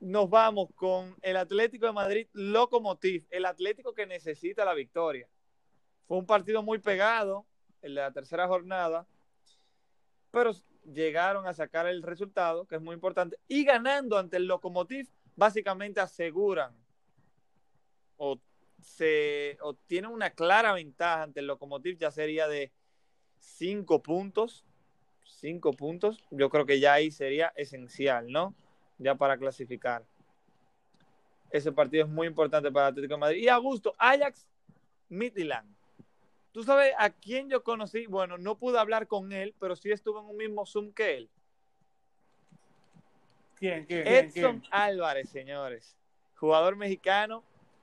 [0.00, 5.28] nos vamos con el Atlético de Madrid Locomotiv, el Atlético que necesita la victoria.
[6.06, 7.46] Fue un partido muy pegado,
[7.82, 9.06] de la tercera jornada,
[10.30, 10.52] pero
[10.84, 16.00] llegaron a sacar el resultado, que es muy importante, y ganando ante el Locomotiv, básicamente
[16.00, 16.74] aseguran
[18.16, 18.38] o
[18.80, 22.72] se obtienen una clara ventaja ante el Locomotiv, ya sería de
[23.38, 24.64] cinco puntos.
[25.28, 28.54] Cinco puntos, yo creo que ya ahí sería esencial, ¿no?
[28.98, 30.04] Ya para clasificar.
[31.50, 33.42] Ese partido es muy importante para Atlético de Madrid.
[33.42, 34.46] Y Augusto, Ajax
[35.08, 35.76] Midland.
[36.52, 38.06] ¿Tú sabes a quién yo conocí?
[38.06, 41.30] Bueno, no pude hablar con él, pero sí estuve en un mismo Zoom que él.
[43.56, 44.72] ¿Quién, quién, Edson quién?
[44.72, 45.96] Álvarez, señores.
[46.36, 47.42] Jugador mexicano,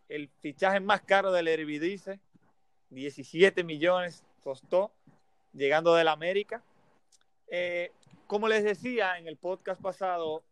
[0.09, 2.19] el fichaje más caro del Eredivisie,
[2.89, 4.91] 17 millones costó,
[5.53, 6.63] llegando del América.
[7.47, 7.91] Eh,
[8.27, 10.43] como les decía en el podcast pasado,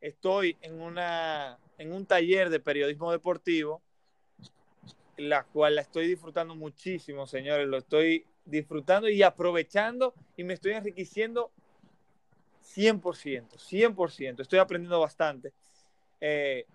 [0.00, 3.82] estoy en, una, en un taller de periodismo deportivo,
[5.16, 7.66] la cual la estoy disfrutando muchísimo, señores.
[7.66, 11.50] Lo estoy disfrutando y aprovechando y me estoy enriqueciendo
[12.62, 14.40] 100%, 100%.
[14.40, 15.52] Estoy aprendiendo bastante.
[16.20, 16.66] Eh,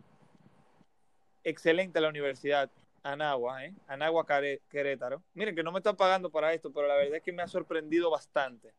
[1.44, 2.70] excelente la universidad,
[3.04, 3.74] Anagua, ¿eh?
[3.88, 4.26] Anagua
[4.70, 5.24] Querétaro.
[5.34, 7.48] Miren que no me están pagando para esto, pero la verdad es que me ha
[7.48, 8.74] sorprendido bastante.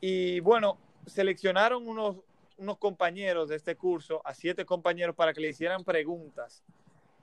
[0.00, 2.16] Y bueno, seleccionaron unos,
[2.56, 6.62] unos compañeros de este curso, a siete compañeros, para que le hicieran preguntas.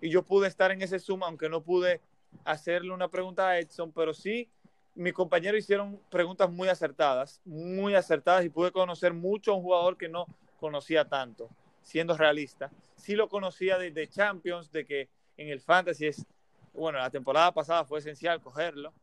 [0.02, 2.02] Y yo pude estar en ese Zoom, aunque no pude
[2.44, 4.50] hacerle una pregunta a Edson, pero sí,
[4.96, 9.98] mis compañeros hicieron preguntas muy acertadas, muy acertadas, y pude conocer mucho a un jugador
[9.98, 10.26] que no
[10.60, 11.50] conocía tanto,
[11.82, 12.70] siendo realista.
[12.96, 16.26] Sí lo conocía de, de Champions, de que en el Fantasy es,
[16.74, 18.94] bueno, la temporada pasada fue esencial cogerlo.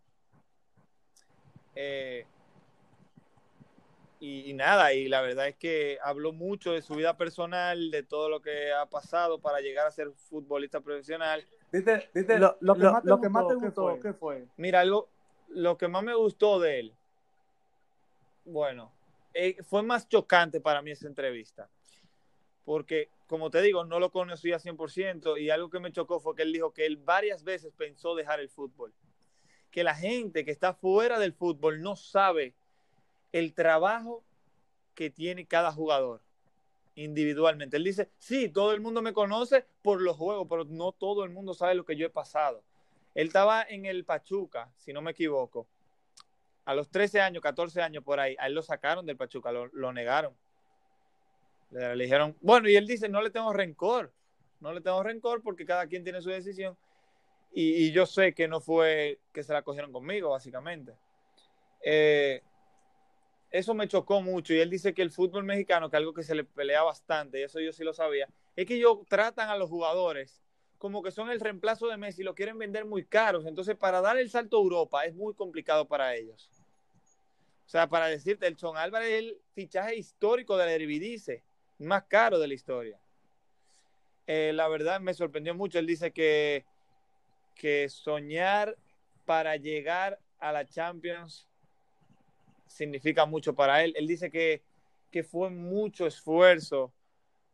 [1.74, 2.26] Eh,
[4.20, 8.02] y, y nada, y la verdad es que habló mucho de su vida personal, de
[8.02, 11.44] todo lo que ha pasado para llegar a ser futbolista profesional.
[11.72, 13.82] Dite, dite, Lo- lo, que lo- más te lo que gustó, más te ¿qué gustó,
[13.82, 14.00] fue?
[14.00, 14.46] ¿Qué fue?
[14.56, 15.08] Mira, algo,
[15.48, 16.94] lo que más me gustó de él,
[18.44, 18.92] bueno,
[19.34, 21.68] eh, fue más chocante para mí esa entrevista.
[22.64, 26.42] Porque, como te digo, no lo conocía 100% y algo que me chocó fue que
[26.42, 28.92] él dijo que él varias veces pensó dejar el fútbol.
[29.70, 32.54] Que la gente que está fuera del fútbol no sabe
[33.32, 34.22] el trabajo
[34.94, 36.20] que tiene cada jugador
[36.94, 37.76] individualmente.
[37.76, 41.30] Él dice, sí, todo el mundo me conoce por los juegos, pero no todo el
[41.30, 42.62] mundo sabe lo que yo he pasado.
[43.14, 45.66] Él estaba en el Pachuca, si no me equivoco.
[46.64, 49.92] A los 13 años, 14 años por ahí, a él lo sacaron del Pachuca, lo,
[49.92, 50.34] negaron.
[51.70, 54.12] Le, le dijeron, bueno, y él dice, no le tengo rencor,
[54.60, 56.76] no le tengo rencor porque cada quien tiene su decisión.
[57.52, 60.92] Y, y yo sé que no fue que se la cogieron conmigo, básicamente.
[61.82, 62.42] Eh,
[63.50, 64.54] eso me chocó mucho.
[64.54, 67.42] Y él dice que el fútbol mexicano, que algo que se le pelea bastante, y
[67.42, 70.40] eso yo sí lo sabía, es que ellos tratan a los jugadores
[70.80, 73.44] como que son el reemplazo de Messi, lo quieren vender muy caros.
[73.44, 76.48] Entonces, para dar el salto a Europa es muy complicado para ellos.
[77.66, 81.42] O sea, para decirte, el Son Álvarez es el fichaje histórico del Eredivisie,
[81.78, 82.98] más caro de la historia.
[84.26, 85.78] Eh, la verdad me sorprendió mucho.
[85.78, 86.64] Él dice que,
[87.54, 88.74] que soñar
[89.26, 91.46] para llegar a la Champions
[92.70, 93.92] significa mucho para él.
[93.96, 94.62] Él dice que,
[95.10, 96.92] que fue mucho esfuerzo.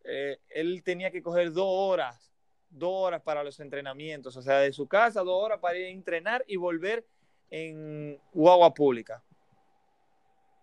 [0.05, 2.33] Eh, él tenía que coger dos horas,
[2.69, 5.89] dos horas para los entrenamientos, o sea, de su casa, dos horas para ir a
[5.89, 7.05] entrenar y volver
[7.51, 9.23] en guagua pública,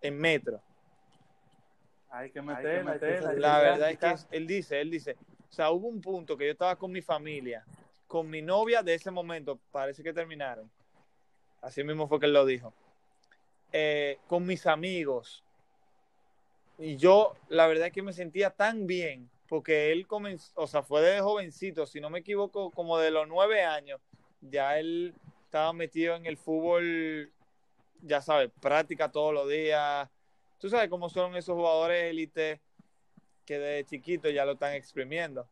[0.00, 0.62] en metro.
[2.10, 4.90] Hay que Hay meterla, que hay que meterla, La verdad es que él dice, él
[4.90, 5.16] dice,
[5.50, 7.64] o sea, hubo un punto que yo estaba con mi familia,
[8.06, 10.70] con mi novia de ese momento, parece que terminaron.
[11.60, 12.72] Así mismo fue que él lo dijo.
[13.76, 15.42] Eh, con mis amigos.
[16.78, 20.84] Y yo, la verdad es que me sentía tan bien, porque él comenzó, o sea,
[20.84, 24.00] fue de jovencito, si no me equivoco, como de los nueve años,
[24.40, 25.12] ya él
[25.44, 27.32] estaba metido en el fútbol,
[28.00, 30.08] ya sabes, práctica todos los días.
[30.60, 32.60] Tú sabes cómo son esos jugadores élite
[33.44, 35.48] que de chiquito ya lo están exprimiendo.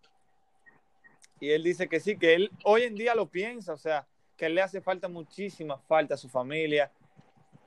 [1.40, 4.06] Y él dice que sí, que él hoy en día lo piensa, o sea,
[4.36, 6.88] que le hace falta muchísima falta a su familia.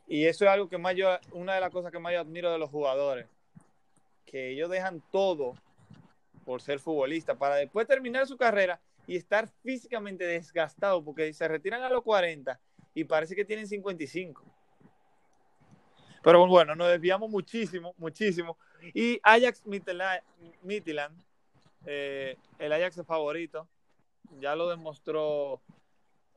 [0.07, 2.51] Y eso es algo que más yo, una de las cosas que más yo admiro
[2.51, 3.27] de los jugadores,
[4.25, 5.53] que ellos dejan todo
[6.45, 11.81] por ser futbolista para después terminar su carrera y estar físicamente desgastado porque se retiran
[11.81, 12.59] a los 40
[12.93, 14.43] y parece que tienen 55.
[16.23, 18.57] Pero bueno, nos desviamos muchísimo, muchísimo.
[18.93, 21.23] Y Ajax Midtjylland,
[21.85, 23.67] eh, el Ajax favorito,
[24.39, 25.61] ya lo demostró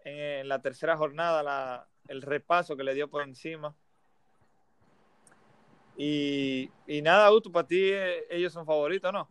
[0.05, 3.75] en, la tercera jornada, el repaso que le dio por encima.
[5.97, 9.29] Y, y nada, Auto, para ti eh, ellos son favoritos, ¿no?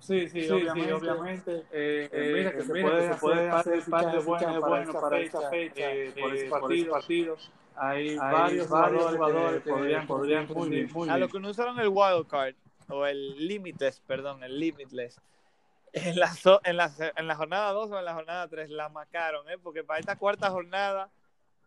[0.00, 1.64] Sí, sí, obviamente.
[1.72, 5.90] Eh, eh, mira que se puede, puede hacer parte bueno, bueno para esta fecha,
[6.20, 7.36] por, ese partido.
[7.76, 11.10] Hay, varios, jugadores, que podrían, podrían muy bien.
[11.10, 12.54] a lo que no usaron el wild card,
[12.88, 15.20] o el limitless, perdón, el limitless,
[15.92, 16.32] en la,
[16.64, 19.58] en la, en la jornada 2 o en la jornada 3 la macaron, ¿eh?
[19.62, 21.10] porque para esta cuarta jornada,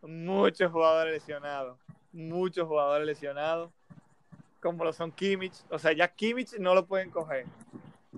[0.01, 1.77] muchos jugadores lesionados,
[2.11, 3.71] muchos jugadores lesionados,
[4.61, 7.45] como lo son Kimmich, o sea, ya Kimmich no lo pueden coger.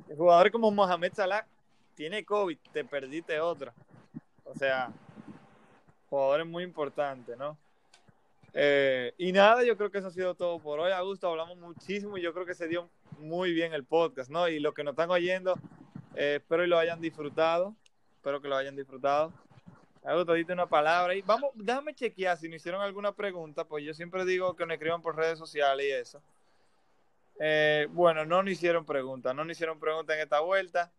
[0.09, 1.47] El jugador como Mohamed Salah
[1.95, 3.73] tiene COVID, te perdiste otra.
[4.43, 4.91] O sea,
[6.09, 7.57] jugadores muy importantes, ¿no?
[8.53, 11.27] Eh, y nada, yo creo que eso ha sido todo por hoy, Augusto.
[11.27, 12.89] Hablamos muchísimo y yo creo que se dio
[13.19, 14.47] muy bien el podcast, ¿no?
[14.47, 15.55] Y los que nos están oyendo,
[16.15, 17.75] eh, espero y lo hayan disfrutado.
[18.15, 19.33] Espero que lo hayan disfrutado.
[20.05, 23.93] Augusto, dite una palabra y vamos, déjame chequear si nos hicieron alguna pregunta, pues yo
[23.93, 26.21] siempre digo que nos escriban por redes sociales y eso.
[27.39, 30.91] Eh, bueno, no nos hicieron preguntas, no nos hicieron preguntas en esta vuelta,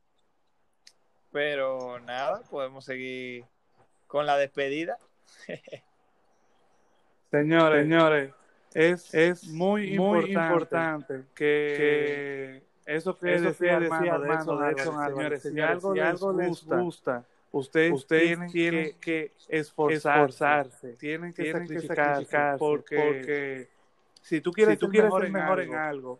[1.31, 3.45] pero nada, podemos seguir
[4.07, 4.99] con la despedida.
[7.31, 8.33] Señores, señores,
[8.75, 15.61] es, es muy, muy importante, que, eso que eso decía, decía hermano, de señores, si,
[15.61, 23.69] algo, les gusta, ustedes, tienen, que, esforzarse, tienen que sacrificarse, porque,
[24.21, 26.19] si tú quieres, ser mejor, en, algo,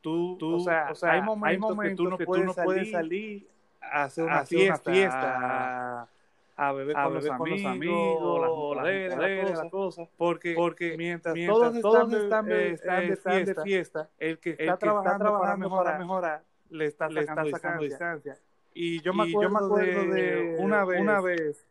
[0.00, 2.18] tú, o, sea, hay, momentos que tú no,
[2.54, 3.46] puedes, salir,
[3.80, 6.02] a hacer una, fiesta.
[6.02, 6.08] a
[6.56, 7.14] beber, con,
[7.50, 13.54] los amigos, o la, la, cosa, porque, porque mientras, todos, todos están, de, están, de,
[13.62, 18.38] fiesta, el que está, trabajando, para, mejorar, mejorar, le está sacando, distancia.
[18.72, 21.66] Y yo me acuerdo, de, una vez, una vez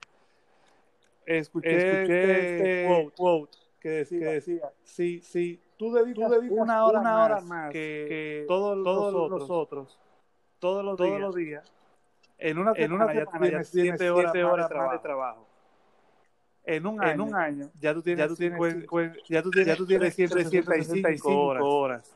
[1.25, 7.25] escuché, este, este quote, que decía, que decía si, si tú dedicas, una, hora, una
[7.25, 9.99] hora más que, todos, todos los otros,
[10.59, 11.74] todos los todos los días
[12.37, 15.47] en una, en una semana, tienes 7 horas, horas más de trabajo.
[16.67, 19.51] En un, año, en un año ya tú tienes, ya tú tienes, 50, ya tú
[19.51, 21.63] tienes, ya tú tienes 365 horas.
[21.63, 22.15] horas.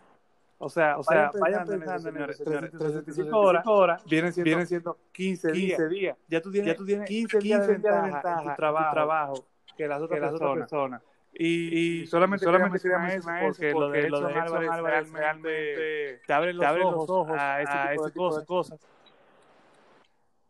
[0.58, 4.98] O sea, o sea vayan pensando, señores, señores 365 horas, horas vienen, siendo, vienen siendo
[5.12, 6.18] 15, 15 días.
[6.28, 9.46] Ya tú tienes, ya tú tienes 15, 15 días de ventaja, en tu trabajo, trabajo
[9.78, 11.02] que las otras, que las otras personas.
[11.32, 16.54] Y, y, solamente, solamente quería mencionar eso porque, lo de Edson Álvarez realmente te abre
[16.54, 18.08] los, ojos a ese tipo
[18.38, 18.80] de cosas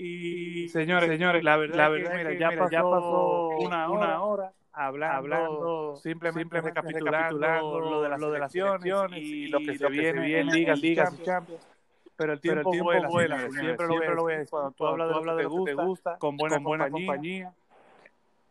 [0.02, 4.24] y señores, señores, la verdad, la verdad es que, ya, pasó, ya, pasó, una, una
[4.24, 9.48] hora hablando, hablando simplemente, simplemente recapitulando, lo de las, lo de las elecciones y, y,
[9.50, 11.68] lo que se viene, viene en ligas, ligas y champions.
[12.16, 14.50] Pero el tiempo, Pero el tiempo vuela, vuela siempre, siempre, lo voy a decir.
[14.50, 17.54] Cuando tú hablas de lo que te gusta, gusta con buena, con buena compañía, compañía,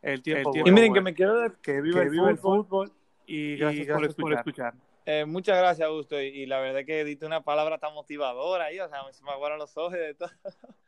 [0.03, 2.39] el tiempo, el tiempo Y miren, que me quiero de, que vive, el, fútbol, el
[2.39, 2.93] fútbol
[3.27, 4.75] y gracias, y gracias por, escuchar.
[5.07, 6.21] Eh, muchas gracias, Augusto.
[6.21, 9.31] Y, y, la verdad que diste una palabra tan motivadora ahí, o sea, se me
[9.31, 10.29] aguaron los ojos de todo.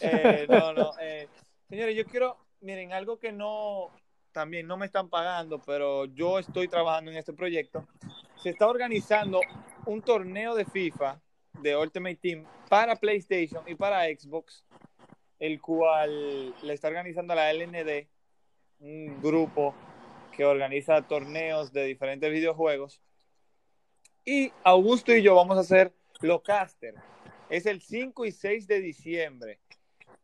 [0.00, 0.92] Eh, no, no.
[1.00, 1.28] Eh,
[1.68, 3.90] señores, yo quiero, miren, algo que no,
[4.32, 7.86] también no me están pagando, pero yo estoy trabajando en este proyecto.
[8.42, 9.40] Se está organizando
[9.86, 11.20] un torneo de FIFA
[11.60, 14.64] de Ultimate Team para PlayStation y para Xbox,
[15.38, 18.06] el cual le está organizando la LND,
[18.80, 19.74] un grupo
[20.36, 23.00] que organiza torneos de diferentes videojuegos.
[24.24, 26.98] Y Augusto y yo vamos a ser los casters
[27.52, 29.60] es el 5 y 6 de diciembre.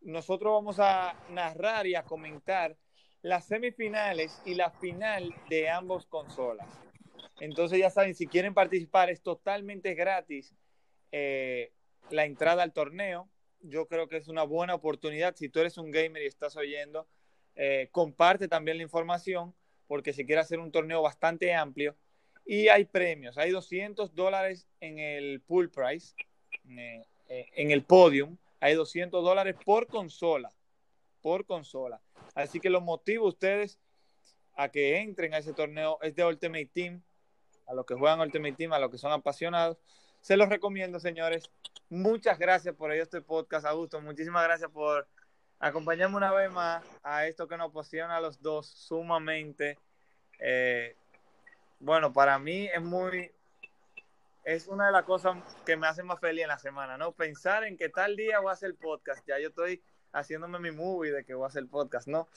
[0.00, 2.74] Nosotros vamos a narrar y a comentar
[3.20, 6.66] las semifinales y la final de ambos consolas.
[7.38, 10.54] Entonces ya saben, si quieren participar es totalmente gratis
[11.12, 11.70] eh,
[12.08, 13.28] la entrada al torneo.
[13.60, 15.36] Yo creo que es una buena oportunidad.
[15.36, 17.06] Si tú eres un gamer y estás oyendo,
[17.56, 19.54] eh, comparte también la información
[19.86, 21.94] porque se quiere hacer un torneo bastante amplio.
[22.46, 26.14] Y hay premios, hay 200 dólares en el pool price.
[26.70, 30.50] Eh, en el podium, hay 200 dólares por consola,
[31.20, 32.00] por consola.
[32.34, 33.78] Así que los motivo a ustedes
[34.54, 37.02] a que entren a ese torneo es de Ultimate Team,
[37.66, 39.78] a los que juegan Ultimate Team, a los que son apasionados.
[40.20, 41.50] Se los recomiendo, señores.
[41.88, 44.00] Muchas gracias por ello este podcast, Augusto.
[44.00, 45.06] Muchísimas gracias por
[45.60, 49.78] acompañarme una vez más a esto que nos apasiona a los dos sumamente.
[50.38, 50.96] Eh,
[51.80, 53.30] bueno, para mí es muy
[54.48, 55.36] es una de las cosas
[55.66, 57.12] que me hace más feliz en la semana, ¿no?
[57.12, 61.12] Pensar en que tal día voy a hacer podcast, ya yo estoy haciéndome mi movie
[61.12, 62.28] de que voy a hacer podcast, ¿no?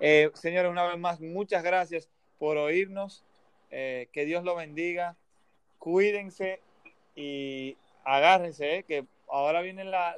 [0.00, 2.08] Eh, señores, una vez más, muchas gracias
[2.40, 3.22] por oírnos,
[3.70, 5.14] eh, que Dios lo bendiga,
[5.78, 6.60] cuídense
[7.14, 8.82] y agárrense, ¿eh?
[8.82, 10.16] que ahora vienen la,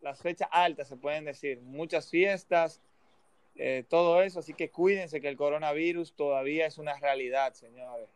[0.00, 2.80] las fechas altas, se pueden decir, muchas fiestas,
[3.56, 8.08] eh, todo eso, así que cuídense que el coronavirus todavía es una realidad, señores.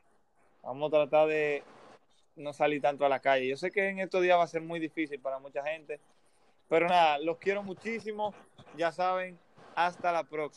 [0.62, 1.64] Vamos a tratar de
[2.36, 3.48] no salir tanto a la calle.
[3.48, 6.00] Yo sé que en estos días va a ser muy difícil para mucha gente,
[6.68, 8.34] pero nada, los quiero muchísimo,
[8.76, 9.38] ya saben,
[9.74, 10.54] hasta la próxima.